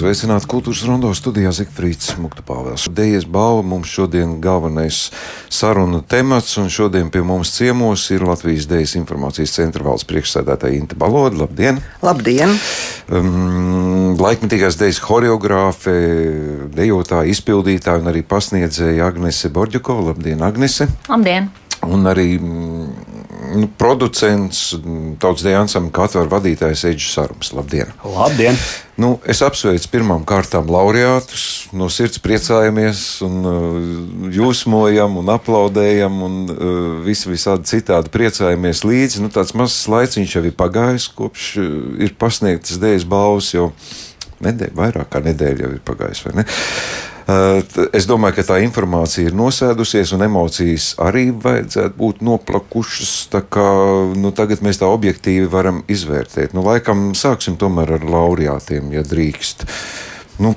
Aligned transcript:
rondo. 0.00 0.10
Es 0.10 0.20
izveicinātu 0.20 0.48
kultūras 0.48 0.80
rondo 0.88 1.10
studijā 1.12 1.50
Zikfrīds 1.52 2.14
Muktapāvēls. 2.20 2.86
Dejas 2.96 3.26
balva 3.28 3.62
mums 3.62 3.90
šodien 3.92 4.40
galvenais 4.40 5.10
saruna 5.52 6.00
temats, 6.00 6.56
un 6.56 6.70
šodien 6.72 7.10
pie 7.12 7.20
mums 7.20 7.52
ciemos 7.52 8.06
ir 8.10 8.24
Latvijas 8.24 8.66
Dejas 8.70 8.96
informācijas 8.96 9.52
centra 9.52 9.84
valsts 9.84 10.08
priekšsēdētāja 10.08 10.78
Inta 10.78 10.96
Baloda. 10.96 11.42
Labdien! 11.42 11.82
Labdien! 12.00 12.56
Um, 13.12 14.16
laikmetīgās 14.16 14.78
dejas 14.80 15.02
horeogrāfe, 15.04 15.92
dejotāja, 16.72 17.28
izpildītāja 17.34 18.00
un 18.00 18.08
arī 18.08 18.24
pasniedzēja 18.24 19.04
Agnese 19.04 19.52
Borģukova. 19.52 20.14
Labdien, 20.14 20.40
Agnese! 20.40 20.88
Labdien! 21.10 21.52
Un 21.84 22.08
arī 22.08 22.38
nu, 22.40 22.88
producents, 23.80 24.70
tautas 25.22 25.44
dēļa 25.46 25.64
ansambļa 25.64 25.92
katra 25.96 26.22
vadītājs 26.30 26.84
Eģis 26.90 27.10
Sarums. 27.16 27.52
Labdien! 27.56 27.90
Labdien! 28.04 28.58
Nu, 29.00 29.14
es 29.28 29.40
apsveicu 29.44 29.88
pirmām 29.92 30.26
kārtām 30.28 30.68
laureātus, 30.70 31.70
no 31.72 31.88
sirds 31.92 32.20
priecājamies, 32.20 33.02
un 33.24 33.48
uh, 33.48 33.78
jūsmojam, 34.34 35.16
un 35.22 35.32
aplaudējam, 35.32 36.20
un 36.26 36.36
uh, 36.52 36.80
visi 37.06 37.30
visādi 37.32 37.70
citādi 37.70 38.12
priecājamies 38.12 38.84
līdzi. 38.84 39.24
Nu, 39.24 39.32
tāds 39.32 39.54
mazs 39.56 39.86
laiciņš 39.90 40.36
jau 40.36 40.44
ir 40.44 40.56
pagājis, 40.58 41.08
kopš 41.16 41.50
uh, 41.62 41.70
ir 42.02 42.16
pasniegtas 42.20 42.80
dēļas 42.82 43.08
balvas, 43.08 43.54
jo 43.56 43.70
nedēļa, 44.44 44.76
vairāk 44.82 45.08
kā 45.12 45.24
nedēļa 45.24 45.64
jau 45.64 45.72
ir 45.76 45.80
pagājis, 45.86 46.26
vai 46.26 46.36
ne? 46.42 46.48
Uh, 47.30 47.60
es 47.94 48.06
domāju, 48.08 48.38
ka 48.38 48.44
tā 48.48 48.56
informācija 48.64 49.28
ir 49.28 49.34
nosēdusies, 49.36 50.10
un 50.16 50.24
emocijas 50.24 50.94
arī 51.04 51.28
vajadzētu 51.30 51.94
būt 51.98 52.22
noplakušas. 52.26 53.12
Kā, 53.52 53.66
nu, 54.18 54.32
tagad 54.34 54.64
mēs 54.64 54.80
tā 54.80 54.88
objektīvi 54.90 55.46
varam 55.52 55.82
izvērtēt. 55.90 56.56
Nu, 56.56 56.64
laikam 56.66 57.10
sāksim 57.18 57.58
tomēr 57.60 57.92
ar 57.98 58.06
laureātiem, 58.08 58.88
ja 58.96 59.04
drīkst. 59.06 59.66
Nu, 60.42 60.54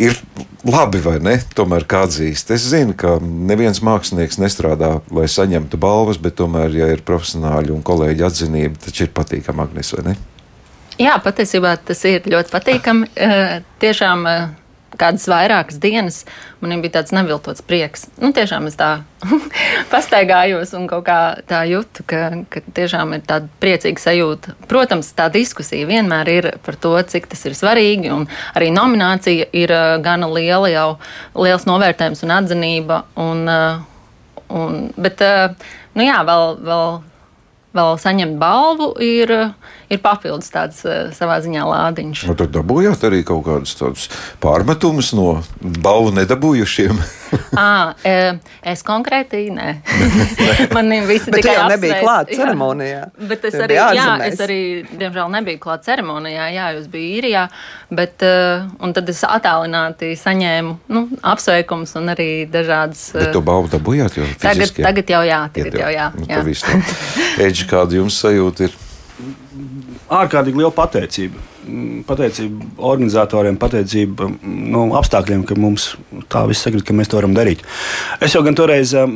ir 0.00 0.16
labi, 0.64 1.02
vai 1.04 1.18
ne? 1.22 1.36
Tomēr 1.54 1.86
kā 1.86 2.02
atzīst. 2.08 2.50
Es 2.56 2.64
zinu, 2.72 2.96
ka 2.98 3.18
neviens 3.22 3.82
mākslinieks 3.84 4.40
nestrādā, 4.42 4.96
lai 5.14 5.28
saņemtu 5.30 5.78
balvas, 5.82 6.18
bet 6.22 6.38
tomēr, 6.40 6.72
ja 6.80 6.88
ir 6.94 7.04
profesionāļi 7.06 7.74
un 7.76 7.84
kolēģi 7.86 8.26
atzinība, 8.26 8.80
taču 8.88 9.06
ir 9.06 9.14
patīkami, 9.14 9.66
Agnes, 9.68 9.92
vai 9.98 10.08
ne? 10.10 10.16
Jā, 11.00 11.14
patiesībā 11.24 11.76
tas 11.86 12.02
ir 12.08 12.26
ļoti 12.28 12.52
patīkami. 12.52 13.12
Tiešām 13.82 14.26
kādas 15.00 15.24
vairākas 15.30 15.78
dienas 15.82 16.22
man 16.62 16.82
bija 16.82 16.98
tāds 16.98 17.14
neviltots 17.14 17.64
prieks. 17.66 18.06
Nu, 18.20 18.32
tiešām 18.34 18.68
es 18.70 18.76
tā 18.78 18.90
pastaigājos 19.92 20.74
un 20.78 20.86
kaut 20.90 21.04
kā 21.06 21.18
tā 21.48 21.62
jūtu, 21.68 22.06
ka, 22.08 22.22
ka 22.52 22.62
tiešām 22.76 23.14
ir 23.16 23.24
tāda 23.28 23.50
priecīga 23.62 24.02
sajūta. 24.02 24.56
Protams, 24.70 25.12
tā 25.18 25.28
diskusija 25.32 25.88
vienmēr 25.90 26.32
ir 26.32 26.50
par 26.66 26.78
to, 26.80 26.94
cik 27.12 27.30
tas 27.32 27.44
ir 27.48 27.58
svarīgi, 27.58 28.12
un 28.14 28.26
arī 28.56 28.72
nominācija 28.74 29.48
ir 29.52 29.74
uh, 29.74 29.94
gana 30.02 30.30
liela 30.32 30.72
jau, 30.72 30.88
liels 31.38 31.68
novērtējums 31.68 32.26
un 32.26 32.36
atzinība. 32.40 33.04
Un, 33.22 33.46
uh, 33.50 34.44
un, 34.52 34.84
bet, 35.00 35.24
uh, 35.24 35.72
nu 35.98 36.06
jā, 36.06 36.20
vēl, 36.28 36.60
vēl 36.62 37.00
vēl 37.76 37.96
saņemt 38.00 38.38
balvu, 38.40 38.92
ir, 39.02 39.32
ir 39.92 40.02
papildus 40.02 40.50
tāds 40.52 40.82
uh, 40.86 41.12
savā 41.14 41.38
ziņā 41.44 41.66
lādiņš. 41.68 42.24
Nu, 42.30 42.36
tad 42.38 42.54
dabūjāt 42.54 43.04
arī 43.08 43.22
kaut 43.28 43.44
kādus 43.48 43.76
tādus 43.78 44.08
pārmetumus 44.42 45.12
no 45.18 45.28
balvu 45.60 46.14
nedabūjušiem. 46.16 47.02
à, 47.64 47.92
es 48.72 48.84
konkrēti 48.86 49.44
nē. 49.52 49.68
Man 50.76 50.92
visi 51.08 51.32
tikai 51.32 51.56
jau 51.58 51.68
nebija 51.70 52.00
klāt 52.02 52.32
ceremonijā. 52.32 53.06
Jā, 53.06 53.28
bet 53.30 53.46
es 53.48 53.56
arī, 53.60 53.78
jā, 53.78 54.08
es 54.26 54.42
arī, 54.42 54.60
diemžēl, 54.90 55.32
nebiju 55.38 55.62
klāt 55.62 55.86
ceremonijā. 55.86 56.48
Jā, 56.56 56.72
jūs 56.76 56.88
bijāt 56.90 57.00
īrijā, 57.02 57.46
bet 57.90 58.22
un 58.24 58.94
tad 58.96 59.10
es 59.12 59.22
attālināti 59.26 60.12
saņēmu 60.18 60.76
nu, 60.92 61.04
apsveikums 61.32 61.96
un 62.00 62.12
arī 62.14 62.30
dažādas. 62.50 63.10
Bet 63.16 63.34
to 63.34 63.42
balvu 63.44 63.72
dabūjāt 63.72 64.20
jau 64.20 64.28
tagad, 64.42 64.74
tagad 64.78 65.12
jau 65.16 65.24
jā, 65.26 65.42
tagad 65.56 65.80
jau 65.82 65.92
jā. 65.92 66.08
Nu, 66.16 66.28
jā. 66.30 66.80
Eģi, 67.48 67.68
kāda 67.70 68.00
jums 68.00 68.20
sajūta 68.22 68.68
ir? 68.68 68.81
Ārkārtīgi 70.12 70.60
liela 70.60 70.72
pateicība. 70.76 71.40
Mm, 71.62 72.02
pateicība 72.04 72.66
organizatoriem, 72.90 73.56
pateicība 73.60 74.28
nu, 74.42 74.84
apstākļiem, 74.98 75.44
ka 75.48 75.56
mums 75.56 75.92
tā 76.32 76.42
viss 76.50 76.66
sakrīt, 76.66 76.84
ka 76.88 76.96
mēs 76.96 77.08
to 77.12 77.16
varam 77.20 77.36
darīt. 77.36 77.62
Es 78.20 78.36
jau 78.36 78.42
gan 78.44 78.58
toreiz 78.58 78.92
um, 78.98 79.14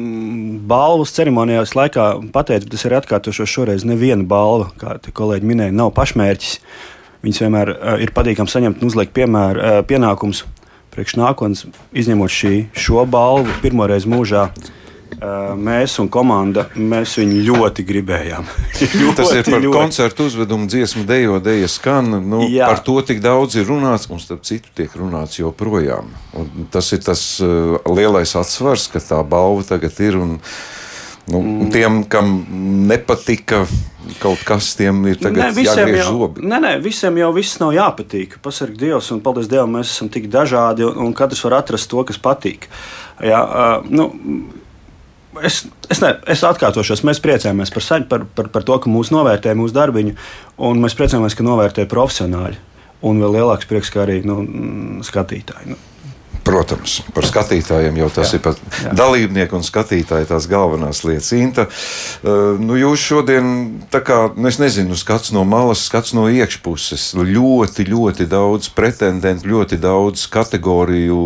balvas 0.68 1.12
ceremonijās 1.16 1.74
laikā 1.76 2.06
pateicu, 2.32 2.70
tas 2.72 2.86
ir 2.86 2.96
atkārtošos 3.00 3.52
šoreiz 3.52 3.84
neviena 3.88 4.24
balva, 4.28 4.70
kā 4.80 4.96
kolēģi 5.20 5.50
minēja, 5.50 5.76
nav 5.76 5.92
pašmērķis. 5.98 6.56
Viņas 7.26 7.42
vienmēr 7.44 7.74
uh, 7.74 7.96
ir 8.00 8.14
patīkami 8.16 8.52
saņemt 8.52 8.80
un 8.80 8.92
uzliekt 8.92 9.12
piemēr, 9.16 9.60
uh, 9.60 9.82
pienākums 9.88 10.46
priekš 10.96 11.18
nākotnes, 11.20 11.66
izņemot 11.92 12.32
šī, 12.32 12.54
šo 12.72 13.04
balvu 13.10 13.52
pirmoreiz 13.60 14.08
mūžā. 14.08 14.48
Mēs 15.56 15.94
un 16.02 16.10
komanda 16.12 16.66
mēs 16.76 17.14
viņu 17.16 17.38
ļoti 17.46 17.84
gribējām. 17.88 18.48
ļoti, 19.00 19.16
Tas 19.16 19.32
ir 19.32 19.46
par 19.48 19.62
ļoti. 19.64 19.72
koncertu 19.72 20.26
uzvedumu, 20.28 20.68
dziesmu, 20.68 21.06
dejo, 21.08 21.38
deja 21.40 21.68
skan. 21.72 22.18
Nu, 22.20 22.42
Jā. 22.52 22.68
par 22.68 22.82
to 22.84 22.98
tik 23.06 23.22
daudz 23.24 23.56
ir 23.56 23.68
runāts, 23.70 24.10
un 24.12 24.20
starp 24.20 24.44
citu 24.44 24.72
tiek 24.76 24.92
runāts 24.98 25.40
joprojām. 25.40 26.10
Un 26.36 26.66
tas 26.72 26.92
ir 26.92 27.00
tas 27.06 27.22
uh, 27.40 27.78
lielais 27.88 28.34
atsvars, 28.36 28.90
ka 28.92 29.00
tā 29.00 29.22
balva 29.24 29.64
tagad 29.68 30.02
ir. 30.04 30.20
Un, 30.20 30.36
Nu, 31.26 31.40
mm. 31.42 31.70
Tiem, 31.74 32.04
kam 32.06 32.28
nepatika 32.86 33.64
kaut 34.22 34.44
kas, 34.46 34.68
tiem 34.78 35.00
ir 35.10 35.16
tagad 35.18 35.56
ne, 35.56 35.64
jāgriež 35.66 36.04
jau, 36.04 36.12
zobi. 36.20 36.44
Nē, 36.46 36.60
nē, 36.62 36.70
visiem 36.84 37.16
jau 37.18 37.32
viss 37.34 37.58
nav 37.58 37.72
jāpatīk. 37.74 38.36
Pasargā 38.44 38.78
Dievs, 38.84 39.08
un 39.10 39.24
paldies 39.24 39.48
Dievam, 39.50 39.74
mēs 39.74 39.90
esam 39.90 40.06
tik 40.12 40.28
dažādi, 40.30 40.86
un, 40.86 41.00
un 41.08 41.16
katrs 41.18 41.42
var 41.48 41.58
atrast 41.58 41.90
to, 41.90 42.04
kas 42.06 42.20
patīk. 42.22 42.68
Jā, 43.18 43.42
uh, 43.42 43.90
nu, 43.90 44.06
Es, 45.44 45.64
es, 45.90 46.00
ne, 46.00 46.14
es 46.32 46.44
atkārtošos, 46.46 47.02
mēs 47.06 47.20
priecājamies 47.24 47.72
par, 47.74 47.84
par, 48.08 48.24
par, 48.38 48.48
par 48.54 48.64
to, 48.66 48.78
ka 48.82 48.92
mūsu 48.92 49.16
novērtē 49.16 49.56
mūsu 49.58 49.76
darbiņu, 49.76 50.14
un 50.68 50.80
mēs 50.84 50.96
priecājamies, 50.98 51.36
ka 51.36 51.46
novērtē 51.46 51.88
profesionāļi. 51.90 52.62
Un 53.06 53.20
vēl 53.20 53.36
lielāks 53.40 53.68
prieks, 53.68 53.92
kā 53.92 54.06
arī 54.06 54.22
nu, 54.26 54.40
skatītāji. 55.04 55.74
Nu. 55.74 55.82
Protams, 56.46 57.00
par 57.10 57.26
skatītājiem 57.26 57.96
jau 57.98 58.08
tas 58.20 58.30
jā, 58.30 58.38
ir 58.38 58.42
pat 58.44 58.60
jā. 58.78 58.92
dalībnieku 58.94 59.56
un 59.58 59.64
skatītāju 59.66 60.28
tās 60.30 60.46
galvenās 60.46 61.02
lietas. 61.02 61.32
Inta, 61.34 61.64
uh, 61.66 62.54
nu 62.62 62.78
jūs 62.78 63.02
šodien, 63.02 63.48
tā 63.90 63.98
kā, 64.06 64.20
nu 64.38 64.46
es 64.46 64.60
nezinu, 64.62 64.94
skats 64.98 65.34
no 65.34 65.42
malas, 65.48 65.82
skats 65.90 66.14
no 66.14 66.28
iekšpuses, 66.30 67.08
ļoti, 67.18 67.88
ļoti 67.90 68.28
daudz 68.30 68.70
pretendentu, 68.78 69.50
ļoti 69.56 69.80
daudz 69.82 70.28
kategoriju. 70.30 71.20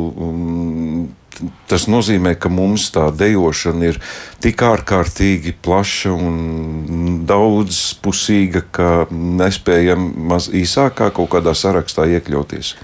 Tas 1.71 1.87
nozīmē, 1.89 2.35
ka 2.37 2.51
mums 2.53 2.89
tā 2.93 3.07
dejošana 3.15 3.93
ir 3.93 3.99
tik 4.43 4.61
ārkārtīgi 4.67 5.55
plaša 5.63 6.13
un 6.13 7.21
daudzpusīga, 7.29 8.65
ka 8.75 8.89
nespējam 9.11 10.11
maz 10.31 10.51
īsākā 10.53 11.13
kaut 11.17 11.31
kādā 11.37 11.55
sarakstā 11.57 12.09
iekļauties 12.19 12.75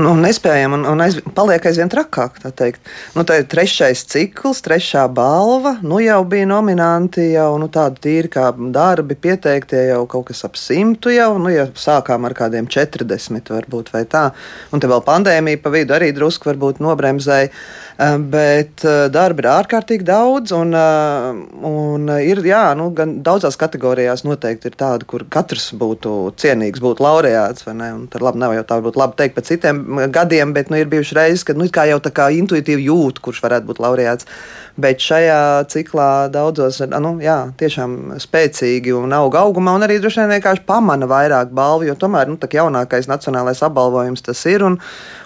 nu, 0.00 0.14
nespējam 0.18 0.74
un, 0.76 0.84
un 0.90 1.02
aiz, 1.04 1.18
paliek 1.36 1.64
aizvien 1.68 1.90
trakāk. 1.92 2.40
Tā, 2.42 2.70
nu, 3.14 3.24
tā 3.26 3.40
ir 3.40 3.46
trešais 3.50 4.04
cikls, 4.10 4.62
trešā 4.64 5.04
balva. 5.14 5.76
Nu, 5.86 6.00
jau 6.02 6.20
bija 6.28 6.48
nominanti, 6.50 7.28
jau 7.34 7.52
nu, 7.60 7.68
tādi 7.72 8.02
tīri 8.08 8.32
kā 8.32 8.48
darbi, 8.74 9.16
pieteiktie 9.18 9.86
jau 9.90 10.02
kaut 10.10 10.28
kas 10.30 10.44
ap 10.48 10.58
simtu. 10.60 11.12
Jau, 11.14 11.32
nu, 11.42 11.52
ja 11.54 11.68
sākām 11.78 12.26
ar 12.28 12.36
kādiem 12.36 12.68
40, 12.70 13.54
varbūt 13.54 13.94
tā. 14.10 14.26
Un 14.74 14.82
te 14.82 14.90
vēl 14.90 15.04
pandēmija 15.06 15.62
pa 15.62 15.74
vidu 15.74 15.96
arī 15.96 16.12
drusku 16.16 16.54
nobremzēja. 16.84 17.50
Eh, 17.94 18.16
bet 18.18 18.82
eh, 18.82 19.04
darba 19.14 19.44
ir 19.44 19.46
ārkārtīgi 19.52 20.02
daudz, 20.08 20.50
un, 20.56 20.72
eh, 20.74 21.36
un 21.68 22.08
ir 22.18 22.40
jā, 22.42 22.64
nu, 22.74 22.88
gan 22.96 23.20
daudzās 23.22 23.54
kategorijās 23.60 24.24
noteikti 24.26 24.72
ir 24.72 24.74
tāda, 24.80 25.06
kur 25.06 25.22
katrs 25.30 25.68
būtu 25.78 26.32
cienīgs, 26.42 26.82
būtu 26.82 27.04
laureāts. 27.04 27.62
Tad 27.62 28.24
labi, 28.26 28.42
nav 28.42 28.56
jau 28.56 28.64
tā, 28.66 28.80
būtu 28.82 28.98
labi 28.98 29.18
teikt 29.20 29.38
par 29.38 29.46
citiem 29.46 29.83
gadiem, 30.14 30.52
bet 30.56 30.70
nu, 30.72 30.78
ir 30.80 30.90
bijušas 30.90 31.16
reizes, 31.18 31.44
kad 31.46 31.58
nu, 31.60 31.68
jau 31.90 32.00
tā 32.02 32.12
kā 32.14 32.30
intuitīvi 32.34 32.88
jūt, 32.88 33.20
kurš 33.24 33.42
varētu 33.44 33.70
būt 33.70 33.82
laureāts. 33.84 34.28
Bet 34.74 34.98
šajā 34.98 35.68
ciklā 35.70 36.26
daudzos 36.34 36.80
nu, 36.90 37.12
jā, 37.22 37.36
tiešām 37.60 38.16
spēcīgi 38.18 38.90
un 38.98 39.12
aug 39.14 39.36
augumā, 39.38 39.76
un 39.78 39.86
arī 39.86 40.00
droši 40.02 40.24
vien 40.24 40.32
vienkārši 40.34 40.64
pamana 40.66 41.06
vairāk 41.06 41.52
balvu, 41.54 41.86
jo 41.86 41.94
tomēr 41.94 42.26
nu, 42.26 42.34
jaunākais 42.34 43.06
nacionālais 43.06 43.62
apbalvojums 43.62 44.24
tas 44.26 44.40
ir. 44.50 44.64
Un, 44.66 44.80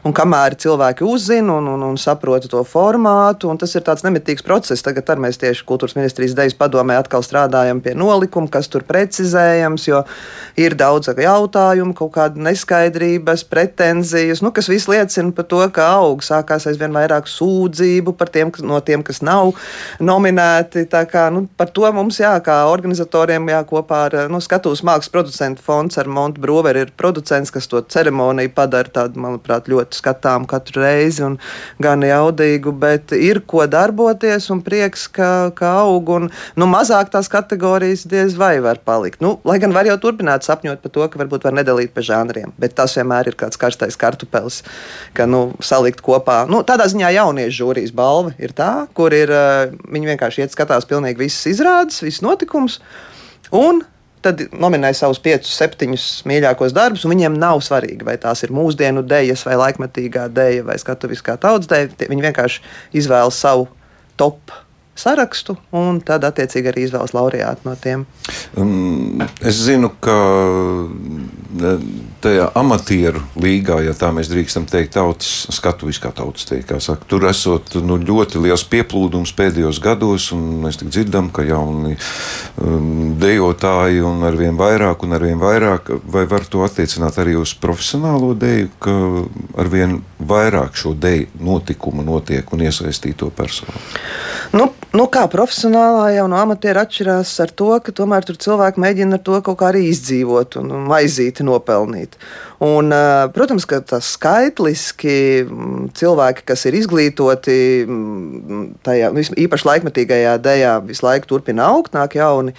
un 0.04 0.12
kamēr 0.12 0.58
cilvēki 0.60 1.06
uzzina 1.08 1.56
un, 1.56 1.70
un, 1.72 1.86
un 1.86 1.96
saprot 1.96 2.44
to 2.52 2.60
formātu, 2.68 3.48
un 3.48 3.56
tas 3.60 3.72
ir 3.72 3.86
tāds 3.86 4.04
nemitīgs 4.04 4.44
process. 4.44 4.84
Tagad 4.84 5.08
mēs 5.16 5.40
tieši 5.40 5.64
kultūras 5.68 5.96
ministrijas 5.96 6.36
dejas 6.36 6.56
padomē 6.58 6.98
atkal 7.00 7.24
strādājam 7.24 7.80
pie 7.80 7.96
nolikuma, 7.96 8.52
kas 8.52 8.68
tur 8.68 8.84
precizējams, 8.84 9.88
jo 9.88 10.02
ir 10.60 10.76
daudz 10.76 11.08
jautājumu, 11.08 11.96
kaut 11.96 12.12
kāda 12.18 12.44
neskaidrības, 12.50 13.46
pretenzijas. 13.48 14.44
Nu, 14.44 14.52
kas 14.52 14.68
viss 14.68 14.92
liecina 14.92 15.32
par 15.32 15.48
to, 15.48 15.64
ka 15.72 15.88
aug. 16.02 16.20
Sākās 16.24 16.68
aizvien 16.68 16.92
vairāk 16.92 17.32
sūdzību 17.32 18.12
par 18.20 18.28
tiem, 18.34 18.52
no 18.68 18.84
tiem, 18.84 19.00
kas 19.06 19.22
nav 19.24 19.37
nominēti. 20.04 20.86
Kā, 20.88 21.28
nu, 21.34 21.46
par 21.58 21.72
to 21.74 21.88
mums, 21.94 22.20
jā, 22.22 22.34
kā 22.44 22.60
organizatoriem, 22.70 23.50
jā, 23.52 23.62
kopā 23.68 24.00
ar 24.08 24.18
nu, 24.32 24.40
Skatuves 24.44 24.84
mākslas 24.86 25.12
producentu 25.12 25.64
fonds 25.64 25.98
ar 26.00 26.08
Montu 26.10 26.42
Broveru 26.42 26.84
ir 26.84 26.92
producents, 26.96 27.52
kas 27.54 27.68
to 27.70 27.82
ceremoniju 27.82 28.52
padara 28.56 28.90
tādu, 29.00 29.20
manuprāt, 29.22 29.68
ļoti 29.70 29.98
skatām 29.98 30.46
katru 30.48 30.82
reizi 30.84 31.24
un 31.26 31.38
gan 31.82 32.02
jaudīgu, 32.06 32.72
bet 32.78 33.14
ir 33.16 33.42
ko 33.48 33.66
darboties 33.70 34.48
un 34.54 34.62
prieks, 34.64 35.06
ka, 35.12 35.50
ka 35.56 35.74
aug 35.84 36.12
un 36.14 36.28
nu, 36.58 36.68
mazāk 36.70 37.12
tās 37.12 37.30
kategorijas 37.32 38.06
diez 38.08 38.36
vai 38.38 38.56
var 38.64 38.80
palikt. 38.84 39.22
Nu, 39.24 39.36
lai 39.48 39.58
gan 39.62 39.74
var 39.76 39.88
jau 39.88 39.98
turpināt 40.02 40.46
sapņot 40.46 40.82
par 40.84 40.94
to, 40.94 41.06
ka 41.08 41.22
varbūt 41.22 41.46
var 41.48 41.56
nedalīt 41.58 41.94
pa 41.94 42.04
žanriem, 42.04 42.54
bet 42.60 42.76
tas 42.78 42.96
vienmēr 42.98 43.32
ir 43.32 43.38
kāds 43.38 43.60
karstais 43.60 43.98
kartupelis, 44.00 44.62
ka 45.16 45.28
nu, 45.28 45.48
salikt 45.64 46.02
kopā. 46.04 46.42
Nu, 46.50 46.62
tādā 46.66 46.88
ziņā 46.90 47.12
jauniešu 47.18 47.56
žūrijas 47.62 47.94
balva 47.96 48.34
ir 48.38 48.54
tā, 48.56 48.86
kur 48.96 49.14
ir 49.16 49.27
eh, 49.32 49.76
viņi 49.92 50.12
vienkārši 50.12 50.44
iet 50.44 50.54
skatās 50.54 50.88
pilnīgi 50.88 51.22
visas 51.22 51.48
izrādes, 51.50 52.02
visas 52.04 52.24
notikumus. 52.24 52.78
Un 53.54 53.82
tad 54.24 54.42
nominēja 54.50 54.98
savus 55.02 55.20
piecus, 55.22 55.54
septiņus 55.60 56.06
mīļākos 56.28 56.74
darbus, 56.76 57.04
un 57.06 57.14
viņiem 57.14 57.38
nav 57.38 57.62
svarīgi, 57.64 58.06
vai 58.06 58.16
tās 58.20 58.42
ir 58.44 58.54
mūsdienu 58.54 59.04
dēļas, 59.06 59.44
vai 59.46 59.58
laikmetīgā 59.62 60.26
dēļa, 60.34 60.64
vai 60.68 60.78
skatuviskā 60.80 61.38
tautas 61.40 61.70
dēļa. 61.70 62.08
Viņi 62.10 62.26
vienkārši 62.26 62.64
izvēlas 62.98 63.38
savu 63.38 63.68
top 64.18 64.54
sarakstu, 64.98 65.56
un 65.76 66.00
tad 66.04 66.26
attiecīgi 66.26 66.72
arī 66.72 66.86
izvēlas 66.86 67.14
laureātu 67.16 67.68
no 67.68 67.74
tiem. 67.78 68.04
Um, 68.58 69.22
es 69.46 69.60
zinu, 69.64 69.90
ka 70.02 70.16
tajā 72.22 72.48
amatieru 72.58 73.22
līgā, 73.38 73.78
ja 73.86 73.94
tā 73.96 74.10
mēs 74.14 74.30
drīkstam 74.32 74.66
teikt, 74.68 74.96
tautas 74.96 75.46
skatuves, 75.54 76.00
kā 76.02 76.10
tautas 76.14 76.48
teikt, 76.48 76.68
kā 76.72 76.80
saka, 76.82 77.06
tur 77.08 77.28
esot 77.30 77.78
nu, 77.84 77.98
ļoti 78.02 78.42
liels 78.42 78.66
pieplūdums 78.68 79.34
pēdējos 79.38 79.80
gados, 79.84 80.30
un 80.36 80.44
mēs 80.64 80.80
tik 80.80 80.92
dzirdam, 80.92 81.30
ka 81.34 81.46
jauni 81.46 81.96
um, 82.60 83.14
dejotāji 83.22 84.02
un 84.04 84.26
arvien 84.28 84.58
vairāk 84.58 85.06
un 85.06 85.16
arvien 85.16 85.40
vairāk, 85.40 85.94
vai 86.10 86.26
var 86.28 86.46
to 86.50 86.66
attiecināt 86.66 87.20
arī 87.22 87.38
uz 87.38 87.54
profesionālo 87.58 88.34
deju, 88.38 88.72
ka 88.82 88.98
arvien 89.62 90.00
vairāk 90.17 90.17
šo 90.74 90.94
deju 90.94 91.26
notikumu 91.40 92.02
notiek 92.04 92.52
un 92.52 92.60
iesaistīto 92.66 93.30
personu? 93.30 93.72
Nu, 94.52 94.70
nu 94.96 95.06
kā 95.12 95.26
profesionālā 95.28 96.14
jau 96.16 96.26
no 96.30 96.38
amatieru 96.40 96.80
atšķirās 96.80 97.32
ar 97.44 97.50
to, 97.52 97.70
ka 97.84 97.92
tomēr 97.92 98.24
tur 98.24 98.38
cilvēki 98.40 98.80
mēģina 98.80 99.18
ar 99.18 99.22
to 99.24 99.40
kaut 99.44 99.58
kā 99.60 99.68
arī 99.72 99.86
izdzīvot 99.90 100.58
un 100.62 100.72
maizīti 100.88 101.46
nopelnīt. 101.46 102.16
Un, 102.64 102.90
protams, 103.34 103.68
ka 103.70 103.78
tas 103.86 104.08
skaitliski 104.16 105.46
cilvēki, 105.98 106.42
kas 106.48 106.66
ir 106.66 106.78
izglītoti 106.80 107.58
tajā 108.88 109.12
īpaši 109.44 109.68
laikmetīgajā 109.68 110.34
dēļā, 110.42 110.74
visu 110.88 111.06
laiku 111.06 111.30
turpina 111.30 111.68
augt, 111.70 111.94
nāk 111.94 112.18
jauni 112.18 112.56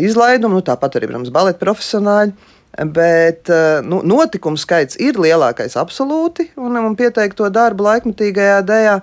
izlaidumi, 0.00 0.56
nu, 0.56 0.64
tāpat 0.64 0.96
arī, 0.96 1.10
protams, 1.10 1.34
baleta 1.34 1.60
profesionāļi. 1.60 2.52
Bet 2.74 3.50
nu, 3.86 4.00
notikumu 4.02 4.58
skaits 4.58 4.98
ir 4.98 5.20
lielākais 5.22 5.76
absolūti, 5.78 6.48
un, 6.58 6.74
un 6.80 6.96
pieteikto 6.98 7.46
darbu 7.54 7.86
laikmetīgajā 7.86 8.58
dēļā. 8.66 8.96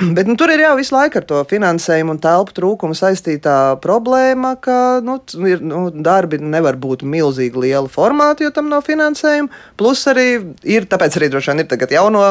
Bet 0.16 0.26
nu, 0.26 0.34
tur 0.38 0.48
ir 0.52 0.62
jau 0.62 0.76
visu 0.78 0.94
laiku 0.94 1.20
ar 1.20 1.26
to 1.28 1.40
finansējumu 1.50 2.14
un 2.14 2.20
telpu 2.22 2.54
trūkumu 2.56 2.96
saistītā 2.96 3.56
problēma, 3.84 4.54
ka 4.64 4.76
nu, 5.04 5.18
ir, 5.48 5.60
nu, 5.64 5.88
darbi 5.92 6.38
nevar 6.40 6.78
būt 6.80 7.04
milzīgi 7.04 7.60
liela 7.66 7.90
formāta, 7.90 8.46
jo 8.46 8.52
tam 8.54 8.70
nav 8.72 8.86
finansējuma. 8.86 9.52
Plus 9.80 10.06
arī 10.08 10.30
ir, 10.64 10.88
tāpēc 10.88 11.20
arī 11.20 11.28
droši 11.32 11.52
vien 11.52 11.64
ir 11.64 11.68
tagad 11.68 11.92
jauno 11.92 12.24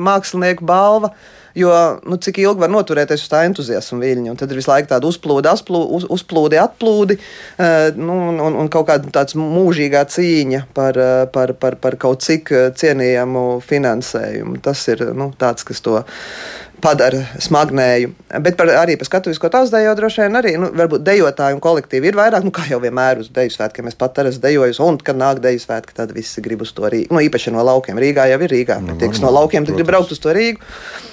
mākslinieku 0.00 0.64
balva. 0.64 1.12
Jo 1.58 1.70
nu, 2.06 2.14
cik 2.22 2.36
ilgi 2.38 2.62
var 2.62 2.70
noturēties 2.70 3.24
uz 3.24 3.30
tā 3.32 3.40
entuziasma 3.42 3.96
viļņa, 3.98 4.28
un 4.30 4.36
tad 4.38 4.52
ir 4.52 4.60
visu 4.60 4.70
laiku 4.70 4.86
tāda 4.92 5.08
uzplūde, 5.10 5.50
uz, 5.50 6.04
uzplūde 6.14 6.60
atplūdi, 6.62 7.16
uh, 7.18 7.88
nu, 7.98 8.18
un, 8.30 8.54
un 8.62 8.70
kaut 8.70 8.86
kāda 8.86 9.10
tāda 9.10 9.34
mūžīgā 9.34 10.04
cīņa 10.14 10.62
par, 10.78 11.00
par, 11.34 11.56
par, 11.58 11.74
par 11.82 11.98
kaut 11.98 12.22
cik 12.22 12.54
cienījamu 12.78 13.44
finansējumu. 13.66 14.60
Tas 14.62 14.86
ir 14.94 15.02
nu, 15.10 15.32
tāds, 15.42 15.66
kas 15.66 15.82
to 15.82 15.98
padara 16.82 17.22
smagnēju. 17.42 18.12
Bet 18.44 18.56
par, 18.58 18.70
arī 18.80 18.96
par 19.00 19.08
skatuvisko 19.08 19.50
tautas 19.52 19.72
deju 19.74 19.92
droši 19.98 20.24
vien 20.24 20.40
arī, 20.40 20.54
nu, 20.60 20.70
varbūt 20.76 21.04
dejotāju 21.06 21.58
un 21.58 21.62
kolektīvu 21.64 22.10
ir 22.10 22.18
vairāk, 22.18 22.46
nu, 22.46 22.52
kā 22.54 22.66
jau 22.70 22.80
vienmēr 22.82 23.22
uz 23.24 23.30
deju 23.34 23.54
svētkiem. 23.54 23.90
Es 23.90 23.98
pat 24.00 24.18
esmu 24.24 24.44
dejojis, 24.44 24.80
un, 24.84 24.98
kad 25.04 25.18
nāk 25.20 25.42
deju 25.44 25.62
svētki, 25.62 25.96
tad 25.96 26.14
visi 26.16 26.44
grib 26.44 26.64
uz 26.66 26.74
to 26.76 26.88
Rīgu. 26.90 27.12
Nu, 27.14 27.22
īpaši 27.24 27.54
no 27.54 27.64
laukiem. 27.66 28.00
Rīgā 28.00 28.26
jau 28.32 28.40
ir 28.46 28.56
Rīgā. 28.56 28.80
Nu, 28.84 28.98
Tie, 29.00 29.12
kas 29.12 29.22
no 29.24 29.32
laukiem, 29.34 29.68
tad 29.68 29.78
grib 29.78 29.90
braukt 29.90 30.14
uz 30.14 30.22
to 30.22 30.34
Rīgu. 30.36 30.60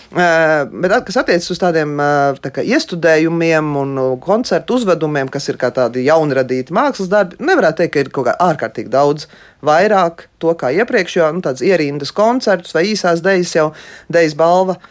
Uh, 0.07 0.63
bet, 0.71 0.93
kas 1.03 1.17
attiecas 1.19 1.49
uz 1.51 1.59
tādiem 1.59 1.97
uh, 1.99 2.37
tā 2.39 2.63
iestudējumiem 2.63 3.73
un 3.75 3.89
uh, 3.99 4.13
koncertu 4.23 4.77
uzvedumiem, 4.79 5.27
kas 5.27 5.49
ir 5.51 5.59
kā 5.59 5.67
tādi 5.75 6.05
jaunradīti 6.05 6.71
mākslas 6.75 7.11
darbi, 7.11 7.35
nevarētu 7.43 7.81
teikt, 7.81 7.93
ka 7.93 8.03
ir 8.05 8.11
kaut 8.15 8.29
kā 8.29 8.37
ārkārtīgi 8.45 8.93
daudz 8.93 9.27
vairāk 9.67 10.29
to 10.39 10.53
kā 10.55 10.71
iepriekš, 10.79 11.17
jo 11.19 11.31
nu, 11.35 11.43
tādas 11.43 11.65
ierindas 11.65 12.13
koncertus 12.15 12.75
vai 12.77 12.85
īsās 12.93 13.19
dejas 13.25 13.51
jau 13.57 13.67
dejas 14.07 14.37
balva 14.39 14.77
uh, 14.77 14.87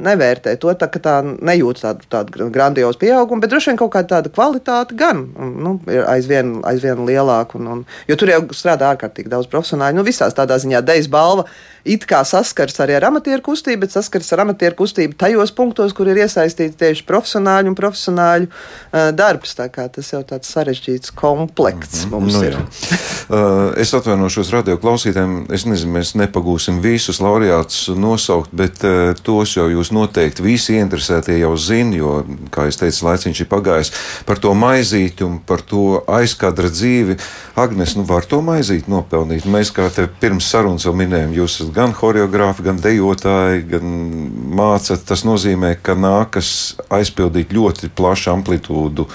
nevērtē 0.00 0.56
to, 0.62 0.72
tā, 0.78 0.88
ka 0.92 1.04
tā 1.04 1.14
nejūt 1.24 1.84
tādu, 1.84 2.08
tādu 2.12 2.48
grandiozu 2.52 3.00
pieaugumu, 3.02 3.44
bet 3.44 3.52
droši 3.52 3.74
vien 3.74 3.80
kaut 3.80 3.92
kāda 3.92 4.16
tāda 4.16 4.32
kvalitāte 4.32 4.96
gan 4.96 5.24
nu, 5.36 5.76
ir 5.90 6.04
aizvien, 6.08 6.58
aizvien 6.68 7.04
lielāka. 7.08 7.60
Un, 7.60 7.72
un, 7.72 7.86
jo 8.08 8.16
tur 8.16 8.32
jau 8.32 8.42
strādā 8.56 8.94
ārkārtīgi 8.94 9.32
daudz 9.32 9.52
profesionāļu. 9.52 10.00
Nu, 10.00 10.06
visās 10.06 10.36
tādā 10.36 10.56
ziņā 10.62 10.84
dejas 10.86 11.12
balva 11.12 11.48
it 11.86 12.06
kā 12.08 12.22
saskars 12.26 12.80
arī 12.82 12.96
ar 12.98 13.08
amatieru 13.10 13.44
kustību, 13.46 13.84
bet 13.84 13.94
saskars 13.94 14.32
ar 14.34 14.45
amatieru 14.46 14.78
kustību 14.78 15.18
tajos 15.20 15.52
punktos, 15.56 15.94
kur 15.96 16.08
ir 16.10 16.22
iesaistīti 16.24 16.78
tieši 16.80 17.04
profesionāļu 17.08 17.72
un 17.72 17.78
profesionāļu 17.78 18.48
uh, 18.48 19.10
darbs. 19.16 19.56
Tā 19.58 19.68
kā 19.72 19.88
tas 19.92 20.12
jau 20.12 20.22
tāds 20.26 20.50
sarežģīts 20.54 21.12
komplekts 21.16 22.04
mm 22.04 22.10
-hmm. 22.10 22.20
mums 22.20 22.34
nu, 22.34 22.44
ir. 22.44 22.56
uh, 22.56 23.74
es 23.82 23.94
atvainošos 23.94 24.52
radio 24.54 24.78
klausītājiem. 24.80 25.52
Es 25.52 25.66
nezinu, 25.66 25.92
mēs 25.98 26.14
nepagūsim 26.16 26.80
visus 26.80 27.20
laureātus 27.20 27.88
nosaukt, 27.96 28.50
bet 28.52 28.84
uh, 28.84 29.14
tos 29.22 29.56
jau 29.56 29.68
jūs 29.70 29.92
noteikti 29.92 30.42
visi 30.42 30.78
interesētie 30.78 31.38
jau 31.38 31.56
zina, 31.56 31.96
jo, 31.96 32.24
kā 32.50 32.66
es 32.70 32.76
teicu, 32.80 33.06
laiciņš 33.06 33.40
ir 33.40 33.50
pagājis 33.50 33.92
par 34.26 34.38
to 34.38 34.54
maizīti 34.54 35.24
un 35.26 35.38
par 35.38 35.62
to 35.62 36.02
aizkadra 36.06 36.68
dzīvi. 36.68 37.16
Agnes, 37.56 37.96
nu 37.96 38.04
var 38.08 38.26
to 38.28 38.40
maizīti 38.44 38.90
nopelnīt. 38.92 39.46
Mēs 39.48 39.72
kā 39.74 39.88
te 39.94 40.06
pirms 40.20 40.48
sarunas 40.50 40.84
jau 40.86 40.94
minējām, 40.96 41.34
jūs 41.36 41.60
esat 41.60 41.72
gan 41.76 41.94
choreogrāfi, 41.96 42.64
gan 42.66 42.80
dejotāji, 42.82 43.64
gan 43.70 43.94
mācāt. 44.36 45.04
Tas 45.08 45.24
nozīmē, 45.26 45.74
ka 45.82 45.96
nākas 45.98 46.48
aizpildīt 46.92 47.54
ļoti 47.56 47.90
plašu 47.96 48.32
amplitūdu 48.34 49.08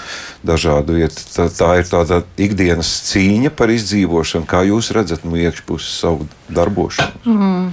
dažādu 0.46 0.98
vietu. 0.98 1.26
Tā, 1.34 1.48
tā 1.52 1.70
ir 1.80 1.86
tāda 1.90 2.22
ikdienas 2.40 2.90
cīņa 3.10 3.52
par 3.56 3.72
izdzīvošanu, 3.74 4.48
kā 4.50 4.64
jūs 4.68 4.92
redzat 4.96 5.26
no 5.28 5.38
iekšpuses 5.38 6.02
savu 6.02 6.28
darbošanu. 6.52 7.22
Mm. 7.28 7.70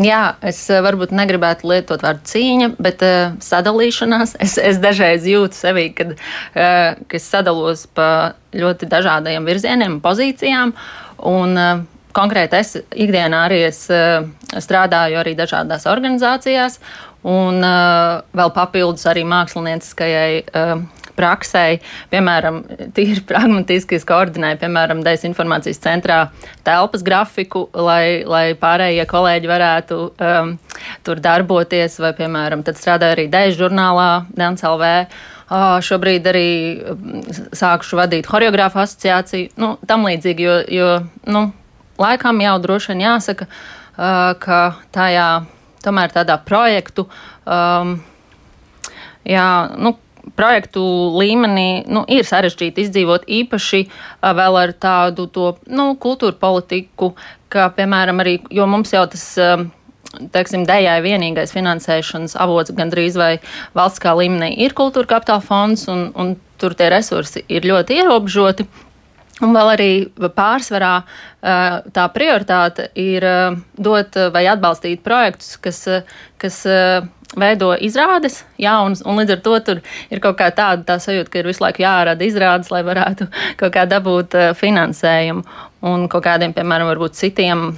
Jā, 0.00 0.36
es 0.46 0.58
eh, 0.72 0.80
varbūt 0.84 1.12
negribētu 1.12 1.68
lietot 1.68 2.02
vārdu 2.04 2.24
cīņa, 2.30 2.68
bet 2.80 3.02
uh, 3.04 3.34
sadalīšanās. 3.44 4.36
Es, 4.42 4.56
es 4.58 4.78
dažreiz 4.82 5.26
jūtu 5.28 5.56
sevi, 5.56 5.88
kad 5.96 6.14
uh, 6.14 6.94
es 7.12 7.26
sadalos 7.28 7.84
pa 7.94 8.34
ļoti 8.56 8.88
dažādiem 8.90 9.46
virzieniem, 9.46 10.00
pozīcijām. 10.04 10.72
Un, 11.28 11.58
uh, 11.58 11.84
konkrēti 12.16 12.58
es 12.60 12.74
ikdienā 12.78 13.44
arī 13.48 13.62
es, 13.68 13.84
uh, 13.92 14.26
strādāju 14.52 15.20
arī 15.22 15.36
dažādās 15.38 15.86
organizācijās, 15.90 16.80
un 17.28 17.62
uh, 17.62 18.22
vēl 18.34 18.52
papildus 18.56 19.06
arī 19.10 19.24
mākslinieckajai 19.28 20.42
uh, 20.42 20.82
praksē, 21.16 21.64
piemēram, 22.12 22.62
tīri 22.96 23.22
pragmatiski 23.30 23.98
es 23.98 24.06
koordinēju, 24.08 24.60
piemēram, 24.62 25.02
dezinformācijas 25.06 25.82
centrā 25.82 26.22
telpas 26.66 27.04
grafiku, 27.06 27.66
lai, 27.74 28.22
lai 28.28 28.44
pārējie 28.58 29.06
kolēģi 29.10 29.52
varētu 29.52 30.00
um, 30.08 30.56
tur 31.06 31.22
darboties, 31.22 31.98
vai, 32.02 32.14
piemēram, 32.18 32.64
tad 32.66 32.80
strādāju 32.80 33.18
arī 33.18 33.28
Deju 33.32 33.58
žurnālā, 33.64 34.10
DNCLV. 34.36 34.90
Uh, 35.52 35.78
šobrīd 35.84 36.28
arī 36.30 36.50
sākušu 37.52 37.98
vadīt 37.98 38.28
choreogrāfu 38.28 38.80
asociāciju, 38.80 39.50
nu, 39.60 39.74
tam 39.88 40.06
līdzīgi, 40.08 40.46
jo, 40.46 40.54
jo 40.72 40.92
nu, 41.28 41.50
laikam 42.02 42.40
jau 42.42 42.54
droši 42.62 42.92
vien 42.92 43.04
jāsaka, 43.06 43.48
uh, 43.48 44.32
ka 44.42 44.62
tajā 44.94 45.28
tomēr 45.82 46.14
tādā 46.14 46.38
projektu, 46.46 47.08
um, 47.46 47.96
jā, 49.26 49.48
nu, 49.78 49.96
projektu 50.38 50.82
līmenī 51.18 51.82
nu, 51.90 52.04
ir 52.06 52.26
sarežģīti 52.28 52.86
izdzīvot 52.86 53.26
īpaši 53.40 53.84
uh, 53.88 54.32
vēl 54.38 54.58
ar 54.60 54.74
tādu 54.78 55.26
to, 55.32 55.52
nu, 55.70 55.92
kultūra 56.00 56.38
politiku, 56.38 57.14
kā 57.52 57.68
piemēram 57.74 58.22
arī, 58.22 58.40
jo 58.50 58.66
mums 58.70 58.94
jau 58.94 59.06
tas. 59.10 59.28
Um, 59.40 59.70
teiksim, 60.32 60.66
dējai 60.68 60.98
vienīgais 61.04 61.54
finansēšanas 61.54 62.34
avots 62.42 62.74
gandrīz 62.76 63.16
vai 63.16 63.38
valsts 63.76 64.02
kā 64.02 64.12
līmenī 64.18 64.50
ir 64.60 64.74
kultūra 64.76 65.08
kapitāla 65.14 65.40
fonds, 65.44 65.86
un, 65.88 66.10
un 66.12 66.34
tur 66.60 66.76
tie 66.76 66.90
resursi 66.92 67.44
ir 67.48 67.64
ļoti 67.68 67.96
ierobežoti. 68.02 68.66
Un 69.42 69.56
vēl 69.56 69.72
arī 69.72 69.90
pārsvarā 70.36 70.92
tā 71.42 72.04
prioritāte 72.14 72.90
ir 72.98 73.26
dot 73.74 74.18
vai 74.34 74.44
atbalstīt 74.46 75.02
projektus, 75.02 75.56
kas, 75.62 75.80
kas 76.38 76.60
veido 77.38 77.72
izrādes 77.80 78.42
jaunas, 78.60 79.02
un 79.06 79.18
līdz 79.20 79.36
ar 79.36 79.40
to 79.44 79.56
tur 79.66 79.80
ir 80.12 80.20
kaut 80.22 80.38
kā 80.38 80.50
tāda 80.54 80.84
tā 80.86 80.98
sajūta, 81.02 81.30
ka 81.32 81.40
ir 81.40 81.48
visu 81.50 81.64
laiku 81.64 81.84
jārada 81.84 82.26
izrādes, 82.26 82.70
lai 82.72 82.82
varētu 82.86 83.28
kaut 83.60 83.74
kā 83.74 83.86
dabūt 83.88 84.36
finansējumu. 84.58 85.44
Un 85.90 86.06
kaut 86.06 86.22
kādiem, 86.28 86.54
piemēram, 86.54 86.86
varbūt 86.92 87.18
citiem, 87.18 87.72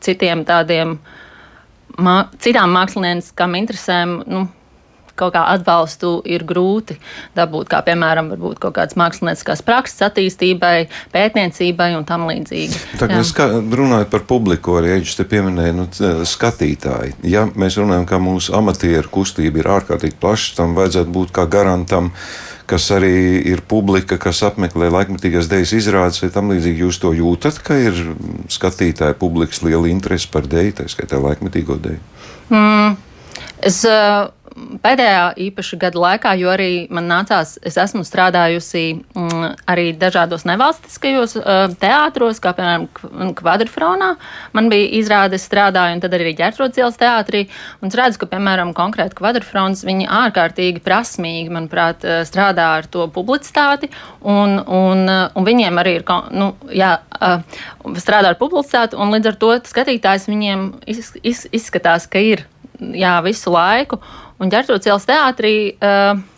citiem 0.00 0.46
tādiem, 0.48 0.96
mā, 2.00 2.16
citām 2.40 2.72
mākslinieckām 2.72 3.58
interesēm, 3.58 4.14
nu, 4.24 4.46
kaut 5.18 5.34
kā 5.36 5.44
atbalstu 5.52 6.14
ir 6.28 6.44
grūti 6.48 6.98
dabūt, 7.36 7.68
kā 7.72 7.82
piemēram 7.86 8.32
kaut 8.60 8.76
kādas 8.76 8.96
mākslinieckās 8.98 9.64
prakses 9.66 10.04
attīstībai, 10.08 10.88
pētniecībai 11.14 11.92
un 11.98 12.06
tam 12.08 12.28
līdzīgi. 12.30 12.80
Tagad 13.00 13.26
ska, 13.28 13.48
runājot 13.60 14.12
par 14.12 14.26
publiku, 14.28 14.78
arī 14.80 14.96
Eģis 14.98 15.18
te 15.18 15.26
pieminēja 15.28 15.76
nu, 15.76 15.88
skatītāji. 16.28 17.18
Ja 17.28 17.44
mēs 17.48 17.78
runājam, 17.80 18.06
ka 18.08 18.22
mūsu 18.22 18.56
amatieru 18.58 19.12
kustība 19.12 19.62
ir 19.62 19.70
ārkārtīgi 19.78 20.18
plaša, 20.22 20.56
tam 20.60 20.76
vajadzētu 20.78 21.14
būt 21.14 21.36
kā 21.36 21.46
garantam 21.50 22.12
kas 22.72 22.86
arī 22.94 23.42
ir 23.52 23.60
publika, 23.68 24.16
kas 24.22 24.40
apmeklē 24.46 24.88
laikmetīgās 24.94 25.50
dēļas 25.50 25.72
izrādes, 25.76 26.20
vai 26.22 26.30
tam 26.32 26.52
līdzīgi 26.54 26.86
jūs 26.86 27.00
to 27.02 27.10
jūtat, 27.16 27.58
ka 27.66 27.76
ir 27.76 27.98
skatītāja 28.52 29.18
publikas 29.18 29.60
liela 29.66 29.90
interese 29.90 30.30
par 30.32 30.48
dēļu, 30.48 30.76
tā 30.78 30.86
skaitā 30.88 31.20
laikmetīgo 31.20 31.76
dēļu? 31.82 32.00
Mm, 32.52 32.94
es, 33.68 33.82
uh 33.84 34.30
pēdējā 34.82 35.24
īpaši 35.46 35.78
gada 35.80 36.00
laikā, 36.02 36.32
jo 36.40 36.50
arī 36.52 36.86
man 36.92 37.06
nācās, 37.10 37.54
es 37.64 37.76
esmu 37.80 38.04
strādājusi 38.06 38.84
mm, 38.98 39.44
arī 39.70 39.92
dažādos 39.98 40.44
nevalstiskajos 40.48 41.36
teātros, 41.82 42.40
kā 42.42 42.52
piemēram 42.56 42.88
Kvadrfronā. 43.38 44.12
Man 44.56 44.70
bija 44.72 44.90
izrāde 45.00 45.40
strādāju, 45.40 45.96
un 45.96 46.04
tad 46.04 46.16
arī 46.18 46.34
ģērbtrots 46.38 46.80
ielas 46.80 47.00
teātrī. 47.00 47.44
Un 47.80 47.92
es 47.92 47.98
redzu, 47.98 48.22
ka, 48.22 48.30
piemēram, 48.34 48.74
konkrēti 48.76 49.18
Kvadrfrons, 49.18 49.84
viņi 49.88 50.08
ārkārtīgi 50.22 50.82
prasmīgi, 50.84 51.52
manuprāt, 51.52 52.06
strādā 52.28 52.68
ar 52.78 52.88
to 52.92 53.08
publicitāti, 53.12 53.90
un, 54.20 54.58
un, 54.62 55.04
un 55.08 55.48
viņiem 55.48 55.82
arī 55.82 55.98
ir, 56.00 56.06
nu, 56.36 56.52
jā, 56.72 56.96
strādā 58.02 58.32
ar 58.32 58.40
publicitāti, 58.40 58.98
un 58.98 59.14
līdz 59.14 59.32
ar 59.32 59.38
to 59.40 59.54
skatītājs 59.68 60.28
viņiem 60.30 60.66
iz, 60.90 61.14
iz, 61.22 61.46
izskatās, 61.52 62.08
ka 62.10 62.22
ir 62.22 62.46
jā, 62.80 63.16
visu 63.24 63.52
laiku. 63.52 64.00
Un 64.42 64.50
ģērbtos 64.50 64.88
ielas 64.90 65.08
teātrī. 65.08 65.56
Uh, 65.78 66.28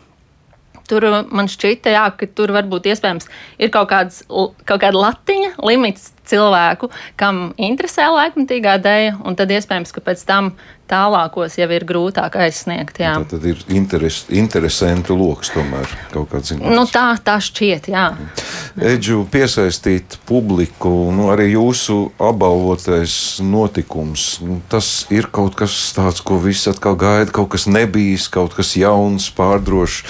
Tur 0.84 1.06
man 1.32 1.46
šķita, 1.48 1.92
jā, 1.94 2.02
ka 2.12 2.26
tur 2.36 2.50
varbūt 2.52 2.90
iespējams 2.92 3.30
ir 3.56 3.70
kaut, 3.72 3.88
kāds, 3.88 4.18
kaut 4.28 4.82
kāda 4.82 4.90
latiņa, 4.92 5.54
limits 5.64 6.10
cilvēku, 6.28 6.90
kam 7.16 7.54
interesē 7.56 8.10
laikmatīgā 8.12 8.74
dēļa, 8.84 9.14
un 9.24 9.38
tad 9.38 9.54
iespējams, 9.56 9.94
ka 9.96 10.04
pēc 10.04 10.26
tam 10.28 10.52
tālākos 10.90 11.56
jau 11.58 11.68
ir 11.72 11.84
grūtāk 11.88 12.36
aizsniegt. 12.44 12.98
Jā. 13.00 13.14
Tā 13.22 13.34
tad 13.34 13.46
ir 13.48 13.60
interes, 13.72 14.24
interesantu 14.32 15.16
lokus 15.18 15.52
tomēr 15.54 15.88
kaut 16.12 16.30
kāds 16.32 16.52
zināms. 16.52 16.74
Nu, 16.76 16.84
tā, 16.90 17.06
tā 17.24 17.38
šķiet, 17.42 17.88
jā. 17.92 18.06
Eģu 18.94 19.24
piesaistīt 19.32 20.18
publiku, 20.28 20.92
nu, 21.14 21.30
arī 21.32 21.52
jūsu 21.54 21.98
apbalvotais 22.22 23.16
notikums, 23.44 24.26
nu, 24.44 24.60
tas 24.70 25.06
ir 25.14 25.30
kaut 25.34 25.56
kas 25.58 25.76
tāds, 25.96 26.22
ko 26.24 26.38
visi 26.42 26.68
atkal 26.72 26.98
gaida, 27.00 27.32
kaut 27.34 27.52
kas 27.54 27.68
nebijis, 27.70 28.28
kaut 28.32 28.56
kas 28.56 28.74
jauns, 28.78 29.30
pārdrošs. 29.34 30.02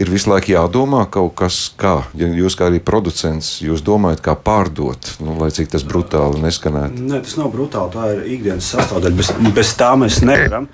Ir 0.00 0.08
visu 0.08 0.30
laiku 0.30 0.54
jādomā 0.54 1.02
kaut 1.12 1.34
kas, 1.36 1.56
kā, 1.76 2.06
ja 2.16 2.30
jūs 2.32 2.54
kā 2.56 2.70
arī 2.70 2.78
producents, 2.80 3.58
jūs 3.60 3.82
domājat, 3.84 4.22
kā 4.24 4.32
pārdot, 4.32 5.10
nu, 5.20 5.34
lai 5.36 5.50
cik 5.52 5.68
tas 5.74 5.84
brutāli 5.84 6.40
neskanētu. 6.40 7.02
Nē, 7.10 7.20
tas 7.26 7.36
nav 7.36 7.50
brutāli, 7.52 7.92
tā 7.92 8.06
ir 8.14 8.22
ikdienas 8.38 8.70
sastāvdaļa, 8.72 9.18
bez, 9.18 9.32
bez 9.58 9.74
tā 9.76 9.90
mēs 10.00 10.19
mēs 10.20 10.28
nevaram. 10.28 10.68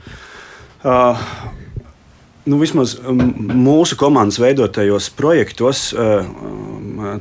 Uh, 0.86 1.18
nu, 2.46 2.58
vismaz 2.60 2.96
mūsu 3.02 3.98
komandas 3.98 4.38
veidotajos 4.42 5.10
projektos 5.18 5.88
uh, 5.94 6.26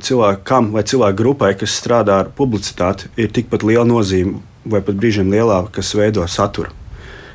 cilvēkam 0.02 0.72
vai 0.74 0.84
cilvēku 0.86 1.18
grupai, 1.18 1.54
kas 1.58 1.76
strādā 1.80 2.22
ar 2.24 2.32
publicitāti, 2.36 3.10
ir 3.18 3.32
tikpat 3.34 3.66
liela 3.66 3.86
nozīme, 3.88 4.40
vai 4.66 4.82
pat 4.84 4.98
brīžiem 4.98 5.30
lielāka, 5.32 5.78
kas 5.80 5.94
veido 5.98 6.26
saturu. 6.30 6.74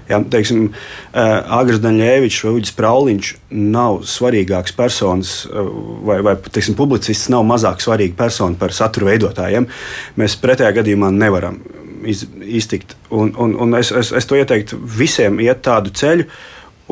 Ja, 0.10 0.18
teiksim, 0.28 0.72
uh, 0.72 1.60
Agris 1.60 1.80
Daņēvičs 1.84 2.42
vai 2.44 2.56
Uģis 2.58 2.74
Prauliņš 2.76 3.28
nav 3.72 4.02
svarīgāks 4.12 4.76
personis, 4.76 5.36
uh, 5.48 5.70
vai, 6.08 6.20
vai 6.26 6.36
teiksim, 6.48 6.76
publicists 6.80 7.32
nav 7.32 7.46
mazāk 7.48 7.84
svarīga 7.84 8.18
persona 8.26 8.60
par 8.60 8.76
satura 8.76 9.14
veidotājiem. 9.14 9.70
Mēs 10.20 10.36
pretējā 10.42 10.74
gadījumā 10.82 11.14
nevaram 11.16 11.62
iz, 12.06 12.26
iztikt. 12.42 12.96
Un, 13.10 13.34
un, 13.38 13.56
un 13.60 13.78
es, 13.80 13.92
es, 13.92 14.12
es 14.16 14.28
to 14.28 14.40
ieteiktu 14.40 14.80
visiem 14.98 15.40
iet 15.44 15.64
tādu 15.66 15.94
ceļu. 15.96 16.28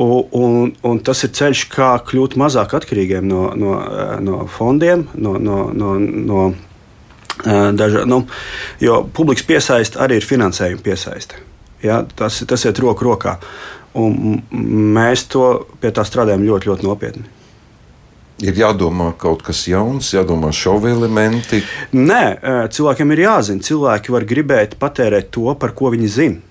Un, 0.00 0.22
un, 0.32 0.70
un 0.86 1.00
tas 1.04 1.20
ir 1.26 1.32
ceļš, 1.36 1.66
kā 1.74 1.90
kļūt 2.08 2.38
mazāk 2.40 2.72
atkarīgiem 2.78 3.26
no, 3.28 3.50
no, 3.58 3.74
no 4.24 4.44
fondiem, 4.48 5.04
no, 5.20 5.34
no, 5.36 5.66
no, 5.76 5.96
no 6.00 6.44
dažādiem. 7.44 8.08
Nu, 8.08 8.22
jo 8.80 9.02
publikas 9.16 9.44
piesaiste 9.48 10.00
arī 10.00 10.20
ir 10.20 10.28
finansējuma 10.28 10.86
piesaiste. 10.86 11.42
Ja, 11.84 12.00
tas, 12.16 12.40
tas 12.48 12.64
iet 12.68 12.80
roku 12.80 13.08
rokā. 13.08 13.36
Un 14.00 14.40
mēs 14.94 15.26
to 15.32 15.50
pie 15.82 15.92
tā 15.92 16.06
strādājam 16.06 16.46
ļoti, 16.46 16.70
ļoti 16.70 16.88
nopietni 16.88 17.39
ir 18.44 18.60
jādomā 18.60 19.12
kaut 19.20 19.44
kas 19.46 19.64
jauns, 19.68 20.12
jādomā 20.16 20.52
šovu 20.54 20.90
elementi? 20.90 21.62
Nē, 21.96 22.22
cilvēkiem 22.72 23.16
ir 23.16 23.26
jāzina. 23.26 23.64
Cilvēki 23.64 24.14
var 24.14 24.28
gribēt 24.28 24.78
patērēt 24.80 25.32
to, 25.34 25.50
par 25.60 25.76
ko 25.76 25.92
viņi 25.94 26.14
zina. 26.14 26.46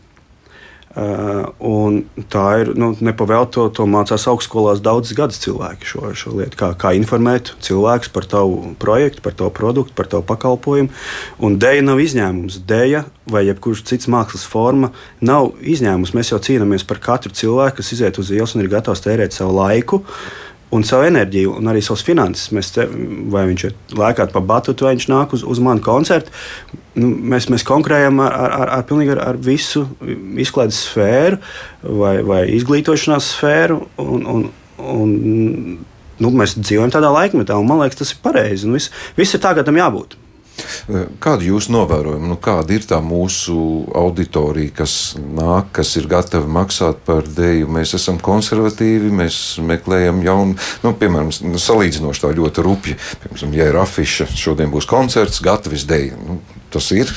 Uh, 0.99 1.99
tā 2.33 2.43
ir 2.63 2.71
nu, 2.73 2.87
nepavēlta 2.97 3.51
to, 3.53 3.65
to 3.77 3.85
mācās 3.87 4.23
augstskolās 4.27 4.81
daudzus 4.81 5.13
gadus 5.15 5.37
cilvēki 5.43 5.85
šo, 5.85 6.01
šo 6.17 6.33
lietu, 6.39 6.57
kā, 6.57 6.71
kā 6.81 6.95
informēt 6.97 7.53
cilvēkus 7.61 8.09
par 8.09 8.25
tavu 8.25 8.73
projektu, 8.81 9.21
par 9.21 9.37
tavu 9.37 9.53
produktu, 9.53 9.93
par 9.95 10.09
tavu 10.09 10.25
pakalpojumu. 10.27 10.89
Un 11.45 11.59
dēļa 11.61 11.85
nav 11.91 12.01
izņēmums. 12.01 12.57
Dēļa 12.67 13.03
vai 13.29 13.45
jebkurš 13.45 13.85
cits 13.85 14.09
mākslas 14.09 14.47
forma 14.49 14.89
nav 15.21 15.53
izņēmums. 15.61 16.15
Mēs 16.17 16.33
jau 16.33 16.41
cīnāmies 16.49 16.87
par 16.89 16.99
katru 17.05 17.37
cilvēku, 17.37 17.79
kas 17.79 17.93
iziet 17.93 18.17
uz 18.17 18.33
ielas 18.33 18.57
un 18.57 18.65
ir 18.65 18.73
gatavs 18.73 19.05
tērēt 19.05 19.37
savu 19.37 19.59
laiku. 19.61 20.01
Uh, 20.01 20.48
un 20.75 20.85
savu 20.85 21.07
enerģiju, 21.07 21.55
un 21.59 21.69
arī 21.71 21.81
savas 21.83 22.03
finanses. 22.05 22.51
Mēs 22.55 22.71
te, 22.75 22.85
vai 23.33 23.45
viņš 23.49 23.65
ir 23.67 23.75
lēkāt 23.97 24.33
pa 24.35 24.41
batutu, 24.45 24.85
vai 24.85 24.93
viņš 24.95 25.07
nāk 25.11 25.33
uz, 25.37 25.43
uz 25.43 25.61
manu 25.63 25.83
koncertu. 25.85 26.33
Nu, 26.99 27.09
mēs, 27.33 27.49
mēs 27.51 27.65
konkurējam 27.67 28.21
ar, 28.23 28.35
ar, 28.35 28.55
ar, 28.59 28.73
ar, 28.83 29.23
ar 29.23 29.41
visu 29.41 29.85
izklaides 30.39 30.83
sfēru 30.89 31.39
vai, 31.83 32.15
vai 32.25 32.41
izglītošanās 32.57 33.33
sfēru. 33.35 33.81
Un, 34.03 34.25
un, 34.29 34.47
un, 34.93 35.13
nu, 36.19 36.33
mēs 36.41 36.57
dzīvojam 36.59 36.93
tādā 36.93 37.11
laikmetā, 37.15 37.57
un 37.57 37.69
man 37.69 37.81
liekas, 37.83 38.03
tas 38.03 38.15
ir 38.15 38.23
pareizi. 38.25 38.69
Viss, 38.73 38.93
viss 39.17 39.37
ir 39.37 39.43
tā, 39.45 39.55
kā 39.57 39.65
tam 39.65 39.79
jābūt. 39.79 40.19
Kāda 41.21 41.43
ir 41.43 41.51
jūsu 41.53 41.73
novērojuma? 41.75 42.29
Nu, 42.31 42.37
kāda 42.41 42.75
ir 42.75 42.85
tā 42.89 42.99
mūsu 43.03 43.55
auditorija, 43.97 44.73
kas 44.81 44.95
nāk, 45.19 45.71
kas 45.79 45.95
ir 45.99 46.09
gatava 46.11 46.49
maksāt 46.59 47.01
par 47.07 47.27
dēļu? 47.27 47.69
Mēs 47.79 47.95
esam 47.99 48.19
konservatīvi, 48.23 49.11
mēs 49.21 49.39
meklējam 49.65 50.23
jaunu, 50.25 50.59
nu, 50.83 50.93
piemēram, 50.99 51.31
salīdzinoši 51.33 52.25
tā 52.25 52.33
ļoti 52.37 52.65
rupji. 52.65 52.99
Piemēram, 53.23 53.57
ja 53.57 53.71
ir 53.71 53.81
afiša, 53.83 54.29
šodien 54.33 54.73
būs 54.73 54.89
koncerts, 54.89 55.43
gatavs 55.45 55.87
dēļ. 55.89 56.13
Nu, 56.27 56.41
tas 56.73 56.91
ir 56.95 57.11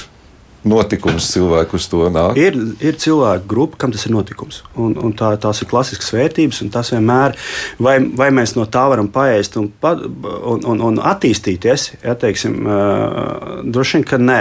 notikums 0.68 1.26
cilvēku 1.32 1.76
uz 1.78 1.86
to 1.90 2.06
nāk? 2.12 2.38
Ir, 2.38 2.56
ir 2.84 2.98
cilvēku 3.00 3.48
grupa, 3.50 3.78
kam 3.82 3.92
tas 3.94 4.04
ir 4.06 4.14
notikums. 4.14 4.62
Un, 4.78 4.94
un 5.00 5.14
tā, 5.18 5.32
tās 5.42 5.62
ir 5.62 5.70
klasiskas 5.70 6.12
vērtības, 6.14 6.62
un 6.64 6.72
tas 6.74 6.92
vienmēr, 6.94 7.36
vai, 7.82 7.96
vai 8.18 8.30
mēs 8.34 8.54
no 8.58 8.66
tā 8.70 8.84
varam 8.92 9.10
paēst 9.12 9.58
un, 9.60 9.70
un, 9.82 10.64
un, 10.74 10.84
un 10.90 11.00
attīstīties, 11.12 11.88
ja 12.04 12.16
teiksim, 12.18 12.58
uh, 12.66 13.62
droši 13.64 13.98
vien, 13.98 14.08
ka 14.08 14.20
nē. 14.22 14.40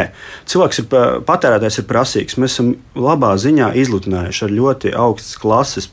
Cilvēks 0.52 0.84
ir 0.84 0.90
patērētājs, 1.28 1.82
ir 1.82 1.90
prasīgs. 1.90 2.40
Mēs 2.42 2.58
esam 2.58 2.76
labā 2.98 3.34
ziņā 3.42 3.74
izlutinājuši 3.82 4.48
ar 4.48 4.58
ļoti 4.58 4.96
augstas 5.06 5.40
klases 5.42 5.90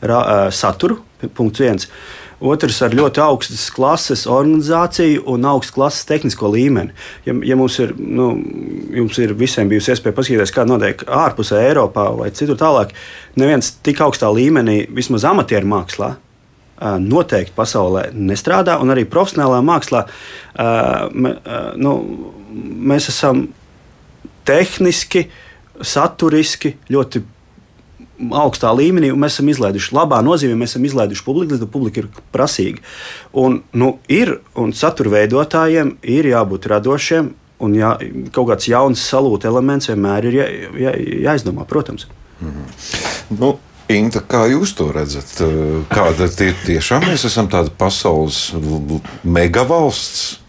ra, 0.00 0.22
uh, 0.22 0.48
saturu, 0.54 1.02
punkts 1.38 1.62
viens. 1.62 1.92
Otrs 2.38 2.76
ar 2.86 2.92
ļoti 2.94 3.18
augstas 3.18 3.64
klases 3.74 4.22
organizāciju 4.30 5.24
un 5.32 5.46
augstas 5.50 5.74
klases 5.74 6.06
tehnisko 6.06 6.52
līmeni. 6.52 6.94
Ja, 7.26 7.34
ja 7.42 7.56
mums, 7.58 7.80
ir, 7.82 7.96
nu, 7.98 8.28
jums 8.94 9.18
ir 9.18 9.34
visiem 9.38 9.70
bijusi 9.70 9.90
iespēja 9.94 10.14
paskatīties, 10.14 10.54
kā 10.54 10.62
notiek 10.68 11.02
ārpusē 11.02 11.58
Eiropā 11.66 12.06
vai 12.14 12.30
citur 12.36 12.58
tālāk, 12.60 12.94
neviens 13.38 13.72
tik 13.82 14.04
augstā 14.06 14.30
līmenī, 14.30 14.84
vismaz 14.94 15.26
amatieru 15.26 15.66
mākslā, 15.72 16.12
noteikti 17.02 17.56
pasaulē 17.56 18.04
nestrādā, 18.14 18.76
un 18.78 18.94
arī 18.94 19.02
profesionālā 19.10 19.58
mākslā 19.66 20.04
nu, 21.82 21.94
mēs 22.92 23.10
esam 23.10 23.48
tehniski, 24.46 25.26
saturiski 25.82 26.76
ļoti 26.90 27.24
augstā 28.18 28.70
līmenī, 28.74 29.10
un 29.14 29.20
mēs 29.22 29.36
esam 29.38 29.50
izlaiduši 29.52 29.94
labā 29.96 30.20
nozīmē, 30.24 30.56
mēs 30.58 30.74
esam 30.74 30.86
izlaiduši 30.88 31.24
publiku, 31.26 31.54
līdz 31.54 31.70
publika 31.72 32.02
ir 32.02 32.08
prasīga. 32.34 32.82
Un, 33.38 33.60
nu, 33.78 33.92
ir, 34.10 34.38
un 34.58 34.74
satura 34.76 35.14
veidotājiem 35.18 35.96
ir 36.02 36.30
jābūt 36.32 36.68
radošiem, 36.72 37.30
un 37.64 37.78
jā, 37.78 37.94
kaut 38.34 38.50
kāds 38.52 38.68
jauns 38.70 39.06
salūta 39.10 39.50
elements 39.50 39.90
vienmēr 39.90 40.28
ir 40.30 40.38
jā, 40.40 40.50
jā, 40.86 40.92
jāizdomā, 41.28 41.66
protams. 41.68 42.06
Mm 42.40 42.50
-hmm. 42.50 43.38
nu, 43.40 43.58
Inta, 43.88 44.20
kā 44.20 44.42
jūs 44.52 44.74
to 44.76 44.90
redzat? 44.92 45.30
Kāda 45.88 46.26
tie 46.28 46.52
tiešām 46.66 47.06
mēs 47.08 47.24
esam 47.24 47.48
tāda 47.48 47.70
pasaules 47.70 48.52
megavalsts? 49.24 50.40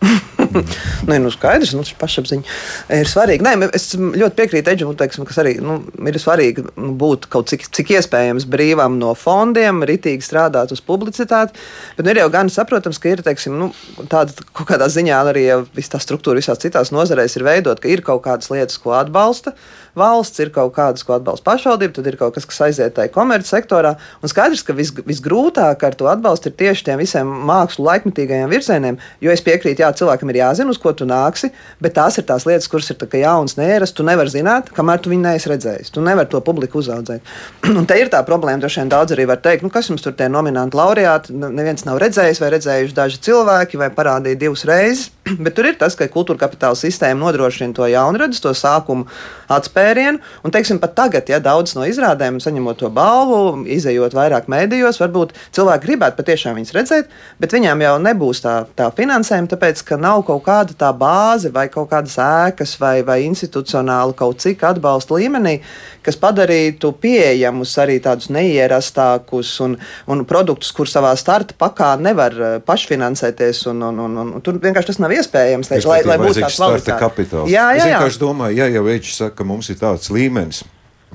Nē, 1.09 1.19
nu 1.23 1.31
skaidrs, 1.33 1.73
nu, 1.77 1.83
pašapziņa 1.99 2.57
ir 2.99 3.09
svarīga. 3.09 3.45
Nē, 3.45 3.69
es 3.75 3.91
ļoti 3.97 4.37
piekrītu 4.37 4.73
Edžam, 4.73 4.93
teiksim, 4.99 5.25
kas 5.27 5.41
arī 5.41 5.55
nu, 5.63 5.79
ir 6.05 6.19
svarīgi 6.21 6.65
nu, 6.69 6.93
būt 6.99 7.29
kaut 7.31 7.51
cik, 7.51 7.67
cik 7.75 7.93
iespējams 7.97 8.47
brīvam 8.49 8.99
no 9.01 9.13
fondiem, 9.17 9.83
ritīgi 9.87 10.25
strādāt 10.25 10.73
uz 10.75 10.83
publicitāti. 10.85 11.57
Bet 11.97 12.07
nu, 12.07 12.13
ir 12.13 12.23
jau 12.23 12.29
gan 12.33 12.51
saprotams, 12.53 13.01
ka 13.01 13.13
ir 13.13 13.23
teiksim, 13.25 13.57
nu, 13.59 13.71
tāda 14.11 14.35
kaut 14.51 14.69
kādā 14.71 14.89
ziņā 14.91 15.19
arī 15.31 15.45
ja 15.47 15.59
tā 15.89 16.01
struktūra 16.01 16.39
visās 16.39 16.61
citās 16.61 16.93
nozarēs 16.95 17.37
ir 17.37 17.45
veidot, 17.47 17.81
ka 17.81 17.89
ir 17.91 18.03
kaut 18.05 18.23
kādas 18.27 18.51
lietas, 18.53 18.79
ko 18.81 18.95
atbalsta 18.97 19.55
valsts, 19.97 20.39
ir 20.43 20.51
kaut 20.53 20.73
kādas, 20.75 21.03
ko 21.05 21.15
atbalsta 21.17 21.45
pašvaldība, 21.47 21.95
tad 21.97 22.07
ir 22.09 22.17
kaut 22.19 22.35
kas, 22.35 22.45
kas 22.49 22.61
aiziet 22.67 22.95
tajā 22.97 23.11
komercsektorā. 23.13 23.95
Un 24.21 24.31
skaidrs, 24.31 24.63
ka 24.65 24.75
vis, 24.77 24.91
visgrūtāk 25.05 25.83
ar 25.85 25.97
to 25.99 26.09
atbalstu 26.11 26.51
ir 26.51 26.57
tieši 26.59 26.85
tiem 26.89 27.01
visiem 27.01 27.31
mākslu 27.49 27.87
laikmetīgajiem 27.87 28.51
virzieniem, 28.51 28.99
jo 29.23 29.33
es 29.33 29.43
piekrītu, 29.45 29.83
jā, 29.83 29.91
cilvēkam 29.99 30.31
ir 30.33 30.41
jāzina, 30.49 30.73
uz 30.73 30.81
ko 30.81 30.93
tu 30.97 31.07
nāksi, 31.09 31.51
bet 31.81 31.95
tās 31.97 32.17
ir 32.19 32.25
tās 32.27 32.45
lietas, 32.49 32.67
kuras 32.71 32.89
ir 32.91 32.97
jaunas, 33.21 33.57
neierastas. 33.59 33.95
Tu 33.99 34.05
nevari 34.07 34.31
zināt, 34.33 34.71
kamēr 34.75 35.01
tu 35.03 35.11
viņu 35.11 35.25
neesi 35.25 35.49
redzējis. 35.51 35.93
Tu 35.93 36.03
nevari 36.03 36.29
to 36.29 36.41
publiku 36.45 36.79
uzaudzēt. 36.81 37.21
un 37.79 37.85
te 37.89 37.97
ir 37.99 38.11
tā 38.11 38.21
problēma, 38.27 38.61
droši 38.63 38.83
vien 38.83 38.91
daudz 38.91 39.15
arī 39.15 39.27
var 39.29 39.41
teikt, 39.43 39.65
nu, 39.65 39.71
kas 39.73 39.89
jums 39.91 40.03
tur 40.05 40.15
tie 40.17 40.29
nominanti 40.31 40.77
laureāti, 40.79 41.35
neviens 41.35 41.85
nav 41.87 41.99
redzējis 42.01 42.41
vai 42.43 42.51
redzējuši 42.55 42.97
daži 42.97 43.21
cilvēki 43.29 43.79
vai 43.81 43.91
parādīja 43.93 44.39
divas 44.45 44.65
reizes. 44.69 45.09
Bet 45.43 45.55
tur 45.57 45.69
ir 45.69 45.77
tas, 45.79 45.97
ka 45.97 46.09
kultūra 46.11 46.45
kapitāla 46.45 46.77
sistēma 46.79 47.21
nodrošina 47.25 47.75
to 47.77 47.87
jaunradus, 47.89 48.41
to 48.43 48.53
sākumu 48.55 49.07
atspērienu. 49.51 50.21
Un, 50.45 50.53
teiksim, 50.53 50.79
pat 50.81 50.95
tagad, 50.97 51.29
ja 51.29 51.41
daudz 51.43 51.75
no 51.77 51.85
izrādēm, 51.89 52.39
saņemot 52.43 52.79
to 52.81 52.89
balvu, 52.93 53.65
izējot 53.69 54.15
vairāk 54.17 54.49
mēdījos, 54.51 55.01
varbūt 55.01 55.35
cilvēki 55.55 55.85
gribētu 55.87 56.19
patiešām 56.19 56.57
viņus 56.59 56.75
redzēt, 56.75 57.13
bet 57.41 57.55
viņām 57.55 57.83
jau 57.85 57.95
nebūs 58.03 58.43
tā, 58.45 58.55
tā 58.77 58.89
finansējuma, 58.95 59.51
tāpēc, 59.53 59.83
ka 59.87 59.99
nav 60.01 60.23
kaut 60.29 60.45
kāda 60.45 60.75
tā 60.77 60.89
bāze 60.95 61.51
vai 61.53 61.67
kaut 61.71 61.89
kādas 61.91 62.15
ēkas 62.21 62.75
vai, 62.81 62.99
vai 63.05 63.19
institucionāli 63.25 64.15
kaut 64.19 64.41
cik 64.43 64.63
atbalsta 64.69 65.17
līmenī, 65.17 65.57
kas 66.05 66.19
padarītu 66.21 66.93
pieejamus 67.01 67.75
arī 67.81 67.99
tādus 68.03 68.29
neierastākus 68.33 69.55
un, 69.65 69.77
un 70.09 70.25
produktus, 70.29 70.71
kur 70.75 70.89
savā 70.89 71.15
starta 71.19 71.57
pakā 71.59 71.93
nevar 72.01 72.37
eh, 72.39 72.57
pašfinansēties. 72.65 73.65
Un, 73.73 73.85
un, 73.89 74.01
un, 74.05 74.17
un, 74.25 74.33
tur 74.45 74.59
vienkārši 74.61 74.93
tas 74.93 75.03
nav 75.03 75.15
iespējams. 75.17 75.71
Lai, 75.89 76.01
lai 76.07 76.19
būtu 76.21 76.43
tāds 76.43 76.59
starta 76.59 76.99
kapitāls. 77.01 77.49
Jā, 77.51 77.71
jā, 77.73 77.79
jā. 77.79 77.85
Es 77.85 77.93
vienkārši 77.93 78.21
domāju, 78.25 78.59
ja 78.61 78.69
jau 78.73 78.85
Eģis 78.89 79.23
saka, 79.23 79.41
ka 79.41 79.47
mums 79.47 79.71
ir 79.73 79.79
tāds 79.81 80.11
līmenis. 80.13 80.63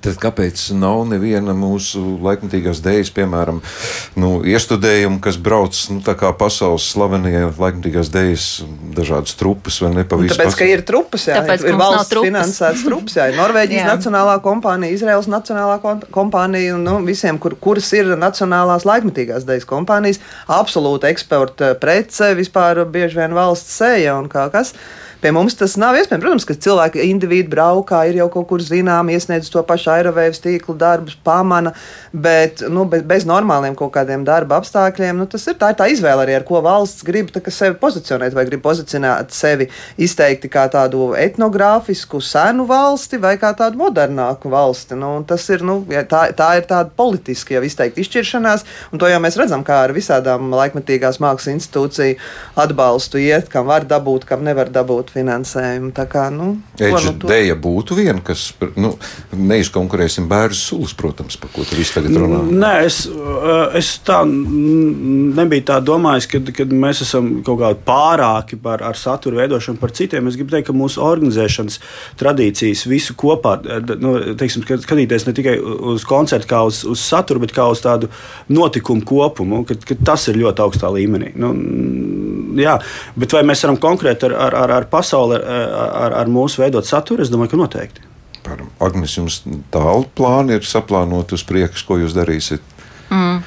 Tad 0.04 0.18
kāpēc 0.20 0.66
nav 0.76 1.06
neviena 1.08 1.54
mūsu 1.56 2.02
laikmatīgās 2.25 2.82
dēļas, 2.84 3.11
piemēram, 3.16 3.61
nu, 4.20 4.32
iestudējuma, 4.44 5.16
kas 5.25 5.38
brauc 5.40 5.78
nu, 5.88 6.02
pasaules 6.37 6.88
slavenie 6.92 7.46
laikmatīgās 7.49 8.11
dēļas, 8.12 8.49
dažādas 8.99 9.38
trupas 9.40 9.78
vai 9.80 9.94
ne 9.94 10.04
pavisam? 10.08 10.42
Tāpēc, 10.42 10.58
ka 10.61 10.68
ir 10.68 10.84
trupas, 10.84 11.25
jā, 11.30 11.38
Tāpēc, 11.40 11.64
ir 11.70 11.78
valsts 11.80 12.12
trupas. 12.12 12.28
finansētas 12.28 12.84
trupas, 12.84 13.16
jā, 13.16 13.30
ir 13.32 13.38
Norvēģijas 13.42 13.88
nacionālā 13.94 14.34
kompānija, 14.44 14.99
Izraels 14.99 15.30
nacionālā 15.32 15.78
kompānija, 16.14 16.76
un 16.76 16.84
nu, 16.84 16.99
visiem, 17.06 17.40
kur, 17.40 17.56
kuras 17.56 17.88
ir 17.96 18.12
nacionālās 18.20 18.84
laikmatīgās 18.88 19.49
dēļas 19.49 19.68
kompānijas, 19.70 20.20
absolūti 20.52 21.08
eksporta 21.14 21.73
prece, 21.80 22.34
vispār 22.37 22.84
bieži 22.84 23.23
vien 23.23 23.37
valsts 23.37 23.80
sēja 23.80 24.18
un 24.20 24.28
kā 24.32 24.50
kas. 24.52 24.75
Pie 25.25 25.31
mums 25.33 25.54
tas 25.57 25.78
nav 25.81 25.97
iespējams. 25.97 26.21
Protams, 26.21 26.45
ka 26.45 26.59
cilvēki 26.66 27.07
individuāli 27.09 27.54
braukā, 27.54 28.02
ir 28.09 28.19
jau 28.19 28.26
kaut 28.33 28.49
kur 28.50 28.62
zinām, 28.62 29.09
iesniedz 29.12 29.49
to 29.52 29.62
pašu 29.64 29.93
aerovējas 29.95 30.43
tīklu 30.45 30.75
darbus, 30.78 31.16
pamana, 31.25 31.73
bet 32.12 32.61
nu, 32.68 32.85
bez, 32.90 33.05
bez 33.09 33.25
normāliem 33.29 33.77
kaut 33.79 33.94
kādiem 33.94 34.25
darba 34.27 34.59
apstākļiem, 34.61 35.16
nu, 35.16 35.27
tas 35.31 35.46
ir 35.48 35.57
tā, 35.61 35.70
ir 35.72 35.79
tā 35.79 35.88
izvēle 35.92 36.27
arī, 36.27 36.35
ar 36.38 36.44
ko 36.44 36.61
valsts 36.64 37.07
grib 37.07 37.31
sevi 37.48 37.77
pozicionēt, 37.81 38.35
vai 38.37 38.44
grib 38.48 38.62
pozicionēt 38.64 39.33
sevi 39.35 39.68
izteikti 39.96 40.51
kā 40.53 40.66
tādu 40.72 41.12
etnogrāfisku, 41.16 42.20
senu 42.25 42.66
valsti 42.68 43.20
vai 43.22 43.37
kā 43.40 43.55
tādu 43.57 43.81
modernāku 43.81 44.53
valsti. 44.53 44.98
Nu, 45.01 45.14
tas 45.29 45.48
ir, 45.55 45.64
nu, 45.64 45.79
tā, 46.11 46.27
tā 46.37 46.51
ir 46.61 46.68
tāda 46.68 46.92
politiska 46.96 47.57
jau 47.57 47.64
izteikti 47.64 48.05
izšķiršanās, 48.05 48.66
un 48.92 49.01
to 49.01 49.09
jau 49.09 49.22
mēs 49.25 49.40
redzam, 49.40 49.64
kā 49.64 49.81
ar 49.87 49.96
visādām 49.96 50.53
laikmetīgās 50.53 51.20
mākslas 51.25 51.55
institūciju 51.57 52.20
atbalstu 52.61 53.25
iet, 53.25 53.48
kam 53.53 53.72
var 53.72 53.88
dabūt, 53.88 54.29
kam 54.29 54.44
nevar 54.44 54.68
dabūt 54.68 55.13
finansējumu. 55.14 55.92
Tā 55.94 56.07
kā, 56.11 56.27
nu, 56.35 56.55
Eģe, 56.79 57.00
nu 57.07 57.12
to... 57.22 57.31
Deja 57.31 57.57
būtu 57.59 57.96
viena, 57.98 58.18
kas 58.24 58.46
nu, 58.81 58.94
neizkonkurēsim 59.35 60.27
bērnu 60.31 60.59
sulas, 60.59 60.94
protams, 60.98 61.38
par 61.40 61.53
ko 61.55 61.66
tu 61.66 61.79
visu 61.79 61.96
tagad 61.98 62.18
runā. 62.18 62.40
Nē, 62.50 62.72
es, 62.88 63.05
es 63.79 63.92
tā 64.07 64.20
nebiju 64.27 65.66
tā 65.70 65.79
domājis, 65.85 66.29
ka, 66.31 66.42
kad 66.55 66.74
mēs 66.85 67.05
esam 67.07 67.31
kaut 67.46 67.61
kādi 67.62 67.81
pārāki 67.87 68.59
par 68.61 68.85
ar 68.87 68.98
satura 68.98 69.42
veidošanu 69.42 69.81
par 69.83 69.94
citiem. 69.94 70.29
Es 70.31 70.38
gribu 70.38 70.55
teikt, 70.55 70.68
ka 70.70 70.77
mūsu 70.77 71.03
organizēšanas 71.05 71.81
tradīcijas 72.20 72.87
visu 72.90 73.16
kopā, 73.18 73.57
nu, 74.03 74.16
teiksim, 74.40 74.66
skatīties 74.66 75.29
ne 75.29 75.37
tikai 75.37 75.57
uz 75.94 76.07
koncertu 76.09 76.50
kā 76.50 76.64
uz, 76.66 76.83
uz 76.88 77.03
saturu, 77.03 77.44
bet 77.44 77.55
kā 77.57 77.68
uz 77.70 77.83
tādu 77.85 78.11
notikumu 78.53 79.05
kopumu, 79.07 79.62
ka, 79.68 79.79
ka 79.88 79.98
tas 80.12 80.29
ir 80.31 80.40
ļoti 80.42 80.64
augstā 80.64 80.90
līmenī. 80.94 81.33
Nu, 81.38 81.53
jā, 82.61 82.79
bet 83.19 83.37
vai 83.37 83.45
mēs 83.47 83.64
varam 83.67 83.79
konkrēti 83.83 84.29
ar, 84.29 84.37
ar, 84.47 84.59
ar, 84.64 84.75
ar 84.79 84.88
pasauli, 84.90 85.38
ar, 85.38 85.95
ar, 86.07 86.19
ar 86.23 86.33
mūsu 86.33 86.62
veidot 86.62 86.88
saturu? 86.88 87.25
Es 87.25 87.33
domāju, 87.33 87.55
ka 87.55 87.62
noteikti. 87.62 88.11
Agnes, 88.85 89.14
jums 89.17 89.38
tālu 89.73 90.05
plāni 90.17 90.59
ir 90.59 90.67
saplānoti 90.69 91.37
uz 91.38 91.45
priekšu, 91.49 91.87
ko 91.88 91.97
jūs 92.03 92.17
darīsiet? 92.17 92.64
Mm. 93.09 93.40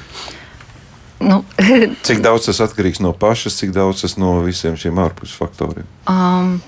Nu. 1.28 1.42
cik 2.06 2.22
daudz 2.22 2.48
tas 2.48 2.62
atkarīgs 2.66 3.02
no 3.02 3.12
pašas, 3.14 3.58
cik 3.60 3.74
daudz 3.74 4.02
tas 4.04 4.18
no 4.18 4.38
visiem 4.46 4.78
šiem 4.78 4.98
ārpus 5.02 5.34
faktoriem? 5.38 5.86
Um, 6.10 6.58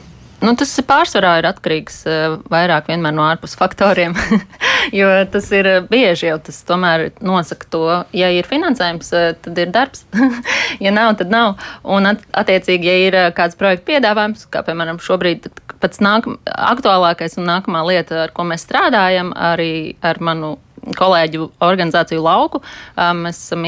Nu, 0.41 0.55
tas 0.57 0.73
pārsvarā 0.89 1.35
ir 1.41 1.47
atkarīgs 1.51 1.99
uh, 2.09 2.39
vairāk 2.49 2.87
no 2.97 3.27
ārpus 3.27 3.53
faktoriem, 3.61 4.15
jo 4.95 5.09
tas 5.33 5.51
ir 5.57 5.69
bieži 5.91 6.31
jau 6.31 6.39
tas 6.47 6.61
tomēr 6.69 7.09
nosaka 7.25 7.69
to, 7.71 7.83
ja 8.17 8.31
ir 8.35 8.49
finansējums, 8.49 9.13
uh, 9.17 9.33
tad 9.45 9.59
ir 9.63 9.75
darbs, 9.75 10.07
ja 10.85 10.95
nav, 10.95 11.17
tad 11.21 11.33
nav. 11.33 11.61
Un 11.85 12.13
at, 12.13 12.25
attiecīgi, 12.43 12.91
ja 12.91 12.97
ir 13.09 13.19
kāds 13.37 13.59
projekta 13.61 13.89
piedāvājums, 13.93 14.47
kā 14.53 14.65
piemēram 14.67 15.03
šobrīd 15.03 15.51
pats 15.81 16.03
nāk, 16.05 16.29
aktuālākais 16.51 17.39
un 17.41 17.49
nākamā 17.49 17.85
lieta, 17.89 18.27
ar 18.27 18.35
ko 18.37 18.45
mēs 18.49 18.67
strādājam, 18.67 19.33
arī 19.37 19.97
ar 20.05 20.21
manu 20.21 20.59
kolēģu 20.97 21.51
organizāciju 21.65 22.23
lauku. 22.25 22.63
Mēs 22.97 23.43
esam 23.49 23.67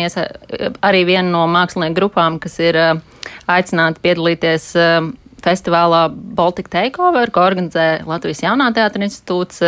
arī 0.85 1.03
viena 1.09 1.29
no 1.29 1.47
mākslinieku 1.51 1.99
grupām, 1.99 2.39
kas 2.43 2.59
ir 2.63 2.79
aicināti 3.51 4.03
piedalīties 4.05 4.71
festivālā 5.43 6.07
Baltic 6.13 6.71
Takeover, 6.73 7.33
ko 7.35 7.45
organizē 7.45 8.05
Latvijas 8.07 8.45
Jaunā 8.45 8.71
teātra 8.77 9.09
institūts. 9.09 9.63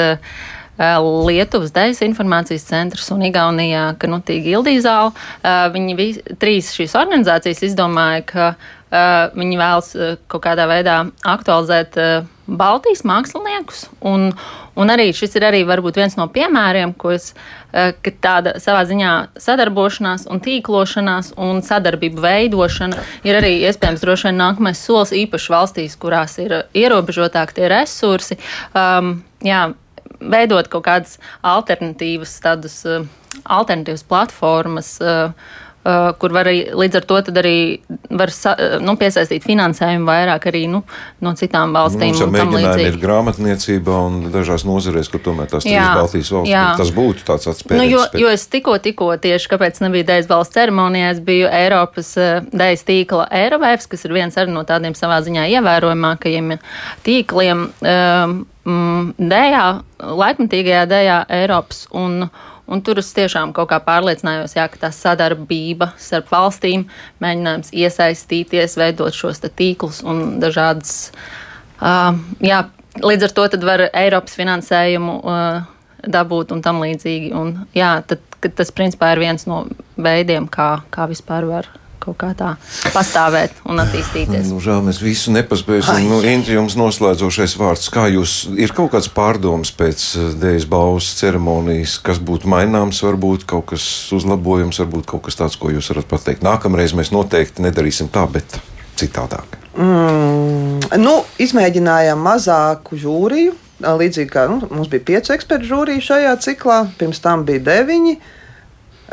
Eh, 0.79 0.85
eh, 0.85 0.99
Lietuvas 1.27 1.73
Dejas 1.73 2.03
informācijas 2.03 2.67
centrs 2.67 3.11
un 3.15 3.23
Igaunijā 3.23 3.95
Knutīgi 3.99 4.55
Ildīzāla. 4.57 5.13
Eh, 5.43 5.69
viņi 5.75 5.97
vis, 5.97 6.19
trīs 6.39 6.73
šīs 6.75 6.97
organizācijas 6.99 7.63
izdomāja, 7.63 8.25
ka 8.27 8.47
uh, 8.55 9.31
viņi 9.35 9.57
vēlas 9.59 9.89
kaut 10.31 10.43
kādā 10.45 10.69
veidā 10.71 11.01
aktualizēt 11.27 11.97
Baltijas 12.47 13.03
māksliniekus. 13.03 13.89
Un, 14.07 14.29
un 14.79 14.93
arī 14.93 15.09
šis 15.17 15.35
ir 15.35 15.47
arī 15.49 15.65
varbūt 15.67 15.99
viens 15.99 16.15
no 16.17 16.29
piemēriem, 16.31 16.93
ko 16.95 17.11
es, 17.17 17.33
ka 17.73 18.13
tāda 18.23 18.55
savā 18.63 18.85
ziņā 18.87 19.13
sadarbošanās 19.41 20.29
un 20.31 20.43
tīklošanās 20.45 21.33
un 21.43 21.63
sadarbību 21.67 22.23
veidošana 22.23 23.03
ir 23.27 23.41
arī 23.41 23.57
iespējams 23.67 24.05
droši 24.05 24.31
vien 24.31 24.39
nākamais 24.45 24.85
solis 24.87 25.15
īpaši 25.25 25.55
valstīs, 25.57 25.99
kurās 25.99 26.39
ir 26.45 26.61
ierobežotāki 26.71 27.59
tie 27.59 27.73
resursi. 27.73 28.39
Um, 28.77 29.17
jā, 29.43 29.73
veidot 30.21 30.69
kaut 30.73 30.87
kādas 30.87 31.19
alternatīvas, 31.43 32.39
tādas 32.45 32.81
uh, 32.89 33.07
alternatīvas 33.45 34.07
platformas. 34.09 34.97
Uh, 35.03 35.33
kur 36.19 36.33
var 36.33 36.49
arī, 36.49 36.63
līdz 36.73 36.97
ar 36.97 37.07
to 37.09 37.19
arī 37.35 37.57
var 38.09 38.31
uh, 38.33 38.77
nu, 38.81 38.95
piesaistīt 39.01 39.45
finansējumu 39.45 40.09
vairāk 40.09 40.47
arī 40.49 40.63
nu, 40.73 40.81
no 41.25 41.33
citām 41.37 41.75
valstīm. 41.77 42.15
Jau 42.17 42.31
mēģinājumi 42.33 42.87
ir 42.89 42.97
grāmatniecība 43.03 43.99
un 44.07 44.17
dažās 44.33 44.65
nozarēs, 44.65 45.11
kur 45.13 45.21
tomēr 45.25 45.51
tās 45.53 45.67
trīs 45.67 45.91
Baltijas 45.99 46.33
valsts, 46.33 46.81
tas 46.81 46.95
būtu 46.97 47.27
tāds 47.29 47.51
atspējīgs. 47.53 47.83
Nu, 47.83 47.89
jo, 47.91 48.07
jo 48.25 48.33
es 48.33 48.47
tikko, 48.49 48.79
tikko 48.85 49.11
tieši, 49.21 49.51
kāpēc 49.53 49.83
nebija 49.85 50.09
Dēļas 50.13 50.31
valsts 50.31 50.57
ceremonijā, 50.57 51.13
es 51.17 51.21
biju 51.25 51.53
Eiropas 51.53 52.15
uh, 52.17 52.49
Dēļas 52.49 52.89
tīkla 52.89 53.29
Eirovēvs, 53.45 53.91
kas 53.93 54.09
ir 54.09 54.17
viens 54.17 54.41
no 54.49 54.65
tādiem 54.67 54.97
savā 54.97 55.21
ziņā 55.25 55.47
ievērojamākajiem 55.59 56.57
tīkliem 57.05 57.69
um, 57.69 58.41
dējā, 58.65 59.65
laikmatīgajā 60.01 60.89
dējā 60.91 61.21
Eiropas. 61.43 61.85
Un, 61.93 62.25
Un 62.65 62.81
tur 62.81 62.99
es 63.03 63.11
tiešām 63.13 63.53
kaut 63.53 63.69
kā 63.73 63.79
pārliecinājos, 63.85 64.55
jā, 64.57 64.65
ka 64.73 64.87
tā 64.87 64.91
sadarbība 64.95 65.91
starp 66.01 66.31
valstīm, 66.33 66.87
mēģinājums 67.21 67.75
iesaistīties, 67.77 68.79
veidot 68.81 69.13
šos 69.13 69.43
tīklus 69.45 70.01
un 70.07 70.39
dažādas 70.41 71.11
Uh, 71.83 72.15
jā, 72.45 72.63
līdz 73.03 73.29
ar 73.29 73.33
to 73.35 73.47
var 73.67 73.83
Eiropas 73.91 74.37
finansējumu 74.39 75.17
uh, 75.21 75.65
dabūt 76.07 76.55
un 76.55 76.63
tam 76.63 76.83
līdzīgi. 76.85 77.33
Un, 77.37 77.57
jā, 77.77 77.97
tad, 78.07 78.23
tas 78.45 78.71
principā 78.75 79.13
ir 79.15 79.25
viens 79.25 79.49
no 79.51 79.65
veidiem, 79.97 80.47
kā, 80.49 80.85
kā 80.95 81.09
vispār 81.11 81.49
var 81.51 81.69
kaut 82.05 82.19
kā 82.21 82.31
tā 82.37 82.53
pastāvēt 82.95 83.57
un 83.69 83.81
attīstīties. 83.83 84.51
Nu, 84.51 84.61
žēl, 84.63 84.83
mēs 84.87 85.01
visu 85.03 85.33
nepaspēsim. 85.35 86.07
Nu, 86.11 86.21
Inti, 86.29 86.55
jums 86.57 86.77
noslēdzošais 86.79 87.57
vārds. 87.61 87.89
Kā 87.95 88.07
jūs, 88.13 88.37
ir 88.61 88.75
kaut 88.77 88.93
kāds 88.95 89.11
pārdoms 89.15 89.73
pēc 89.77 90.05
eh, 90.19 90.29
dēļas 90.43 90.69
balvas 90.71 91.11
ceremonijas, 91.21 91.97
kas 92.05 92.21
būtu 92.23 92.51
maināms, 92.51 93.03
varbūt 93.07 93.49
kaut 93.51 93.71
kas 93.73 93.87
uzlabojums, 94.15 94.81
varbūt 94.85 95.09
kaut 95.15 95.27
kas 95.29 95.41
tāds, 95.41 95.59
ko 95.61 95.73
jūs 95.73 95.91
varat 95.95 96.11
pateikt. 96.11 96.47
Nākamreiz 96.47 96.97
mēs 96.97 97.13
noteikti 97.15 97.65
nedarīsim 97.65 98.13
tā, 98.15 98.27
bet 98.31 98.59
citādāk. 99.01 99.59
Mm, 99.75 100.85
nu, 101.03 101.19
izmēģinājām 101.43 102.21
mazāku 102.23 103.01
žūriju. 103.01 103.61
Līdzīgi 103.85 104.31
kā 104.31 104.47
nu, 104.49 104.61
mums 104.71 104.89
bija 104.89 105.03
pieci 105.03 105.33
eksperti 105.35 105.67
žūrija 105.67 106.05
šajā 106.07 106.35
ciklā, 106.45 106.77
pirms 107.01 107.19
tam 107.21 107.43
bija 107.45 107.61
deviņi. 107.67 108.15
Uh, 108.15 108.41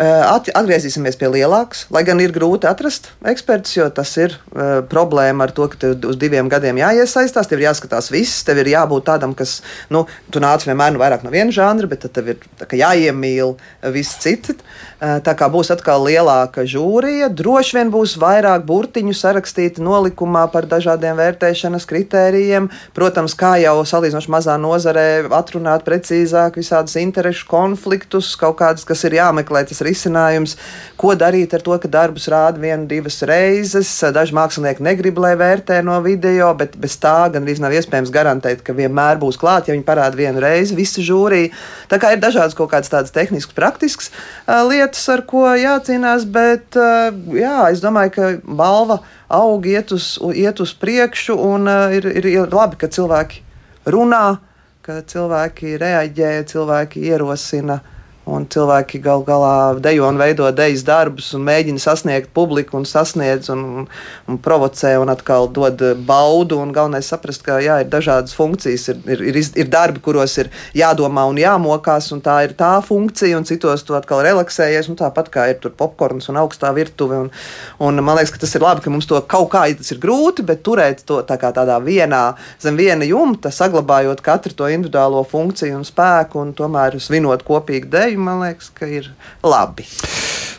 Atgriezīsimies 0.02 1.18
pie 1.20 1.28
lielākas, 1.30 1.84
lai 1.94 2.02
gan 2.08 2.22
ir 2.24 2.34
grūti 2.34 2.66
atrast 2.70 3.12
ekspertus, 3.28 3.76
jo 3.78 3.86
tas 3.94 4.14
ir 4.18 4.34
uh, 4.34 4.80
problēma 4.90 5.46
ar 5.46 5.54
to, 5.54 5.68
ka 5.70 5.78
tev 5.84 6.08
uz 6.10 6.18
diviem 6.22 6.50
gadiem 6.50 6.80
jāiesaistās, 6.82 7.50
tev 7.50 7.62
ir 7.62 7.68
jāskatās 7.68 8.10
viss, 8.14 8.42
tev 8.48 8.64
ir 8.64 8.72
jābūt 8.74 9.06
tādam, 9.12 9.36
kas, 9.38 9.60
nu, 9.94 10.08
tu 10.34 10.42
nāc 10.42 10.66
vienmēr 10.66 10.96
nu, 10.96 11.02
vairāk 11.04 11.26
no 11.26 11.34
viena 11.34 11.54
žanra, 11.54 11.90
bet 11.92 12.08
tad 12.08 12.16
tev 12.18 12.34
ir 12.34 12.82
jāiemīl 12.82 13.58
viss 13.94 14.18
cits. 14.24 14.56
Uh, 14.58 14.91
tā 15.02 15.34
kā 15.34 15.48
būs 15.50 15.72
atkal 15.74 16.04
lielāka 16.06 16.62
žūrija, 16.70 17.32
droši 17.34 17.78
vien 17.80 17.90
būs 17.94 18.14
vairāk 18.22 18.68
burtiņu 18.68 19.16
sarakstīti 19.18 19.82
nolikumā 19.82 20.44
par 20.54 20.68
dažādiem 20.70 21.18
vērtēšanas 21.18 21.88
kritērijiem. 21.90 22.68
Protams, 22.94 23.34
kā 23.38 23.56
jau 23.64 23.80
salīdzinoši 23.82 24.30
mazā 24.30 24.58
nozarē 24.62 25.26
atrunāt 25.34 25.88
precīzāk 25.88 26.60
visādus 26.62 27.00
interešu 27.02 27.48
konfliktus, 27.50 28.36
kaut 28.38 28.60
kādus, 28.60 28.86
kas 28.86 29.02
ir 29.10 29.18
jāmeklē. 29.18 29.64
Tas 29.72 29.82
risinājums, 29.82 30.54
ko 31.02 31.16
darīt 31.18 31.56
ar 31.58 31.66
to, 31.66 31.80
ka 31.82 31.90
darbus 31.90 32.30
rāda 32.30 32.62
vienu, 32.62 32.86
divas 32.92 33.18
reizes. 33.26 33.90
Daži 34.14 34.38
mākslinieki 34.38 34.86
negrib, 34.86 35.18
lai 35.24 35.34
vērtē 35.40 35.82
no 35.86 35.98
video, 36.06 36.52
bet 36.58 36.78
bez 36.78 37.00
tā 37.02 37.16
gandrīz 37.34 37.64
nav 37.64 37.74
iespējams 37.74 38.14
garantēt, 38.14 38.62
ka 38.62 38.78
vienmēr 38.78 39.18
būs 39.22 39.42
klāt, 39.42 39.66
ja 39.66 39.74
viņi 39.74 39.88
parāda 39.88 40.20
vienu 40.20 40.46
reizi, 40.46 40.78
visa 40.78 41.02
žūrija. 41.02 41.50
Tā 41.90 41.98
kā 41.98 42.14
ir 42.14 42.22
dažādas 42.22 42.54
kaut 42.58 42.70
kādas 42.76 42.94
tādas 42.94 43.14
tehniskas, 43.16 43.58
praktiskas 43.58 44.12
uh, 44.14 44.62
lietas, 44.92 45.08
ar 45.10 45.24
ko 45.26 45.46
jācīnās, 45.56 46.26
bet 46.26 46.76
uh, 46.76 47.12
jā, 47.34 47.72
es 47.72 47.82
domāju, 47.82 48.12
ka 48.12 48.32
balva 48.44 49.02
aug, 49.30 49.66
iet 49.66 49.92
uz, 49.92 50.20
iet 50.36 50.60
uz 50.60 50.74
priekšu, 50.74 51.36
un 51.36 51.68
uh, 51.68 51.94
ir, 51.94 52.06
ir, 52.06 52.26
ir 52.26 52.52
labi, 52.52 52.78
ka 52.78 52.88
cilvēki 52.88 53.42
runā, 53.88 54.40
ka 54.82 55.02
cilvēki 55.02 55.78
reaģē, 55.80 56.44
cilvēki 56.46 57.06
ierosina 57.08 57.80
Un 58.30 58.44
cilvēki 58.46 59.00
gal 59.02 59.24
galā 59.26 59.80
dejo 59.82 60.06
un 60.06 60.20
veido 60.22 60.46
dejas 60.54 60.84
darbus, 60.86 61.32
un 61.34 61.42
mēģina 61.48 61.82
sasniegt 61.82 62.30
publiku, 62.38 62.76
un 62.78 62.86
sasniedz, 62.86 63.50
un, 63.50 63.88
un, 64.30 64.38
provocē, 64.46 64.94
un 65.02 65.10
atkal 65.10 65.50
dod 65.50 65.82
baudu. 66.06 66.60
Galvenais 66.72 67.02
ir 67.02 67.10
saprast, 67.10 67.42
ka 67.42 67.58
jā, 67.66 67.80
ir 67.82 67.90
dažādas 67.90 68.36
funkcijas. 68.38 68.86
Ir, 68.94 69.00
ir, 69.10 69.24
ir, 69.32 69.40
ir 69.64 69.72
darbi, 69.74 70.04
kuros 70.06 70.38
ir 70.38 70.52
jādomā 70.78 71.26
un 71.32 71.40
jāmokās, 71.42 72.12
un 72.14 72.22
tā 72.22 72.38
ir 72.46 72.54
tā 72.60 72.76
funkcija, 72.86 73.40
un 73.40 73.48
citos 73.50 73.82
tu 73.88 73.98
atkal 73.98 74.22
relaksējies. 74.28 74.92
Tāpat 75.02 75.34
kā 75.34 75.48
ir 75.50 75.72
popkorns 75.80 76.30
un 76.30 76.38
augstā 76.44 76.70
virtuve. 76.78 77.24
Un, 77.26 77.34
un 77.82 78.04
man 78.06 78.20
liekas, 78.20 78.36
ka 78.36 78.44
tas 78.46 78.54
ir 78.54 78.62
labi, 78.62 78.86
ka 78.86 78.94
mums 78.94 79.10
to 79.10 79.18
kaut 79.26 79.50
kā 79.56 79.66
tas 79.82 79.96
ir 79.96 80.02
grūti, 80.04 80.46
bet 80.46 80.62
turēt 80.62 81.02
to 81.10 81.24
tā 81.26 81.40
tādā 81.42 81.80
vienā, 81.82 82.36
zem 82.62 82.78
viena 82.78 83.08
jumta, 83.08 83.50
saglabājot 83.50 84.22
katru 84.22 84.54
to 84.54 84.70
individuālo 84.70 85.24
funkciju 85.26 85.80
un 85.80 85.88
spēku, 85.88 86.38
un 86.46 86.54
tomēr 86.54 87.00
svinot 87.02 87.42
kopīgi 87.48 87.90
deju 87.90 88.11
ideju, 88.12 88.20
man 88.20 88.42
liekas, 88.42 88.70
ka 88.74 88.88
ir 88.88 89.12
labi. 89.44 89.86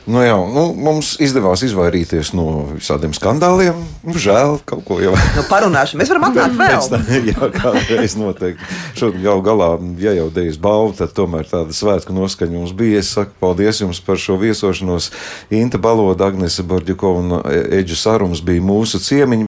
Nu 0.03 0.19
jā, 0.19 0.35
nu, 0.35 0.73
mums 0.75 1.13
izdevās 1.23 1.63
izvairīties 1.63 2.33
no 2.35 2.65
visādiem 2.73 3.13
skandāliem. 3.15 3.77
Nu, 4.03 4.15
žēl, 4.19 4.57
kaut 4.67 4.83
ko 4.89 4.97
jau 4.99 5.13
nu, 5.15 5.45
parunāsim. 5.47 6.01
Mēs 6.01 6.11
varam 6.11 6.27
atnākt 6.27 6.57
vēl. 6.59 6.89
Tā, 6.91 6.99
jā, 7.31 7.51
kādreiz 7.55 8.17
noteikti. 8.19 8.67
Šodien 8.99 9.23
jau 9.23 9.37
galā, 9.47 9.69
ja 10.03 10.11
jau 10.17 10.27
dejas 10.35 10.59
balva, 10.59 10.97
tad 10.99 11.15
tomēr 11.15 11.47
tāda 11.47 11.71
svētku 11.77 12.17
noskaņa 12.17 12.51
mums 12.57 12.75
bija. 12.75 12.99
Es 12.99 13.13
saku 13.15 13.31
paldies 13.39 13.79
jums 13.85 14.03
par 14.03 14.19
šo 14.19 14.41
viesošanos. 14.43 15.13
Inta 15.55 15.79
Baloda, 15.79 16.33
Agnese 16.33 16.67
Bordjukova 16.67 17.23
un 17.23 17.39
Eģu 17.79 17.95
Sarums 18.03 18.43
bija 18.43 18.59
mūsu 18.59 18.99
ciemiņi. 18.99 19.41